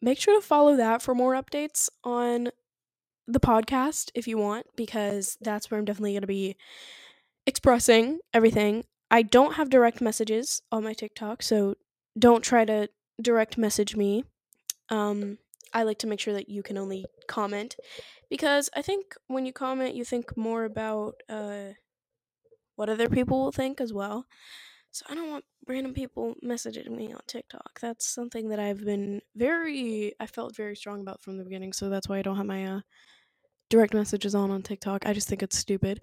Make 0.00 0.18
sure 0.18 0.40
to 0.40 0.46
follow 0.46 0.76
that 0.76 1.02
for 1.02 1.14
more 1.14 1.34
updates 1.34 1.90
on 2.02 2.48
the 3.26 3.38
podcast 3.38 4.10
if 4.14 4.26
you 4.26 4.38
want, 4.38 4.64
because 4.76 5.36
that's 5.42 5.70
where 5.70 5.78
I'm 5.78 5.84
definitely 5.84 6.12
going 6.12 6.22
to 6.22 6.26
be 6.26 6.56
expressing 7.46 8.20
everything. 8.32 8.84
I 9.10 9.20
don't 9.20 9.56
have 9.56 9.68
direct 9.68 10.00
messages 10.00 10.62
on 10.72 10.84
my 10.84 10.94
TikTok, 10.94 11.42
so 11.42 11.74
don't 12.18 12.42
try 12.42 12.64
to 12.64 12.88
direct 13.20 13.58
message 13.58 13.94
me. 13.94 14.24
Um, 14.88 15.36
I 15.72 15.84
like 15.84 15.98
to 15.98 16.06
make 16.06 16.20
sure 16.20 16.34
that 16.34 16.48
you 16.48 16.62
can 16.62 16.78
only 16.78 17.04
comment 17.28 17.76
because 18.28 18.70
I 18.74 18.82
think 18.82 19.14
when 19.28 19.46
you 19.46 19.52
comment, 19.52 19.94
you 19.94 20.04
think 20.04 20.36
more 20.36 20.64
about 20.64 21.14
uh, 21.28 21.74
what 22.76 22.88
other 22.88 23.08
people 23.08 23.44
will 23.44 23.52
think 23.52 23.80
as 23.80 23.92
well. 23.92 24.26
So 24.90 25.06
I 25.08 25.14
don't 25.14 25.30
want 25.30 25.44
random 25.68 25.94
people 25.94 26.34
messaging 26.44 26.90
me 26.90 27.12
on 27.12 27.20
TikTok. 27.26 27.78
That's 27.80 28.06
something 28.06 28.48
that 28.48 28.58
I've 28.58 28.84
been 28.84 29.20
very, 29.36 30.14
I 30.18 30.26
felt 30.26 30.56
very 30.56 30.74
strong 30.74 31.00
about 31.00 31.22
from 31.22 31.38
the 31.38 31.44
beginning. 31.44 31.72
So 31.72 31.88
that's 31.88 32.08
why 32.08 32.18
I 32.18 32.22
don't 32.22 32.36
have 32.36 32.46
my 32.46 32.64
uh, 32.64 32.80
direct 33.68 33.94
messages 33.94 34.34
on 34.34 34.50
on 34.50 34.62
TikTok. 34.62 35.06
I 35.06 35.12
just 35.12 35.28
think 35.28 35.42
it's 35.42 35.56
stupid. 35.56 36.02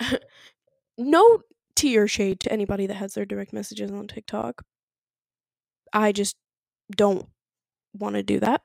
no 0.98 1.40
tea 1.76 1.96
or 1.98 2.08
shade 2.08 2.40
to 2.40 2.52
anybody 2.52 2.86
that 2.86 2.94
has 2.94 3.14
their 3.14 3.24
direct 3.24 3.52
messages 3.52 3.90
on 3.90 4.08
TikTok. 4.08 4.62
I 5.92 6.12
just 6.12 6.36
don't 6.96 7.28
want 7.94 8.16
to 8.16 8.22
do 8.22 8.40
that. 8.40 8.62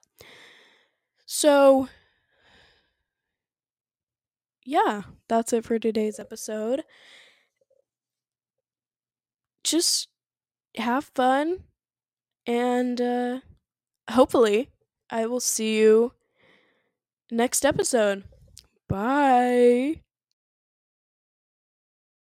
So, 1.31 1.87
yeah, 4.65 5.03
that's 5.27 5.53
it 5.53 5.65
for 5.65 5.79
today's 5.79 6.19
episode. 6.19 6.83
Just 9.63 10.09
have 10.77 11.05
fun 11.15 11.63
and 12.47 13.01
uh, 13.01 13.39
hopefully 14.11 14.69
I 15.09 15.27
will 15.27 15.39
see 15.41 15.77
you 15.79 16.13
next 17.31 17.65
episode. 17.65 18.23
Bye. 18.87 20.01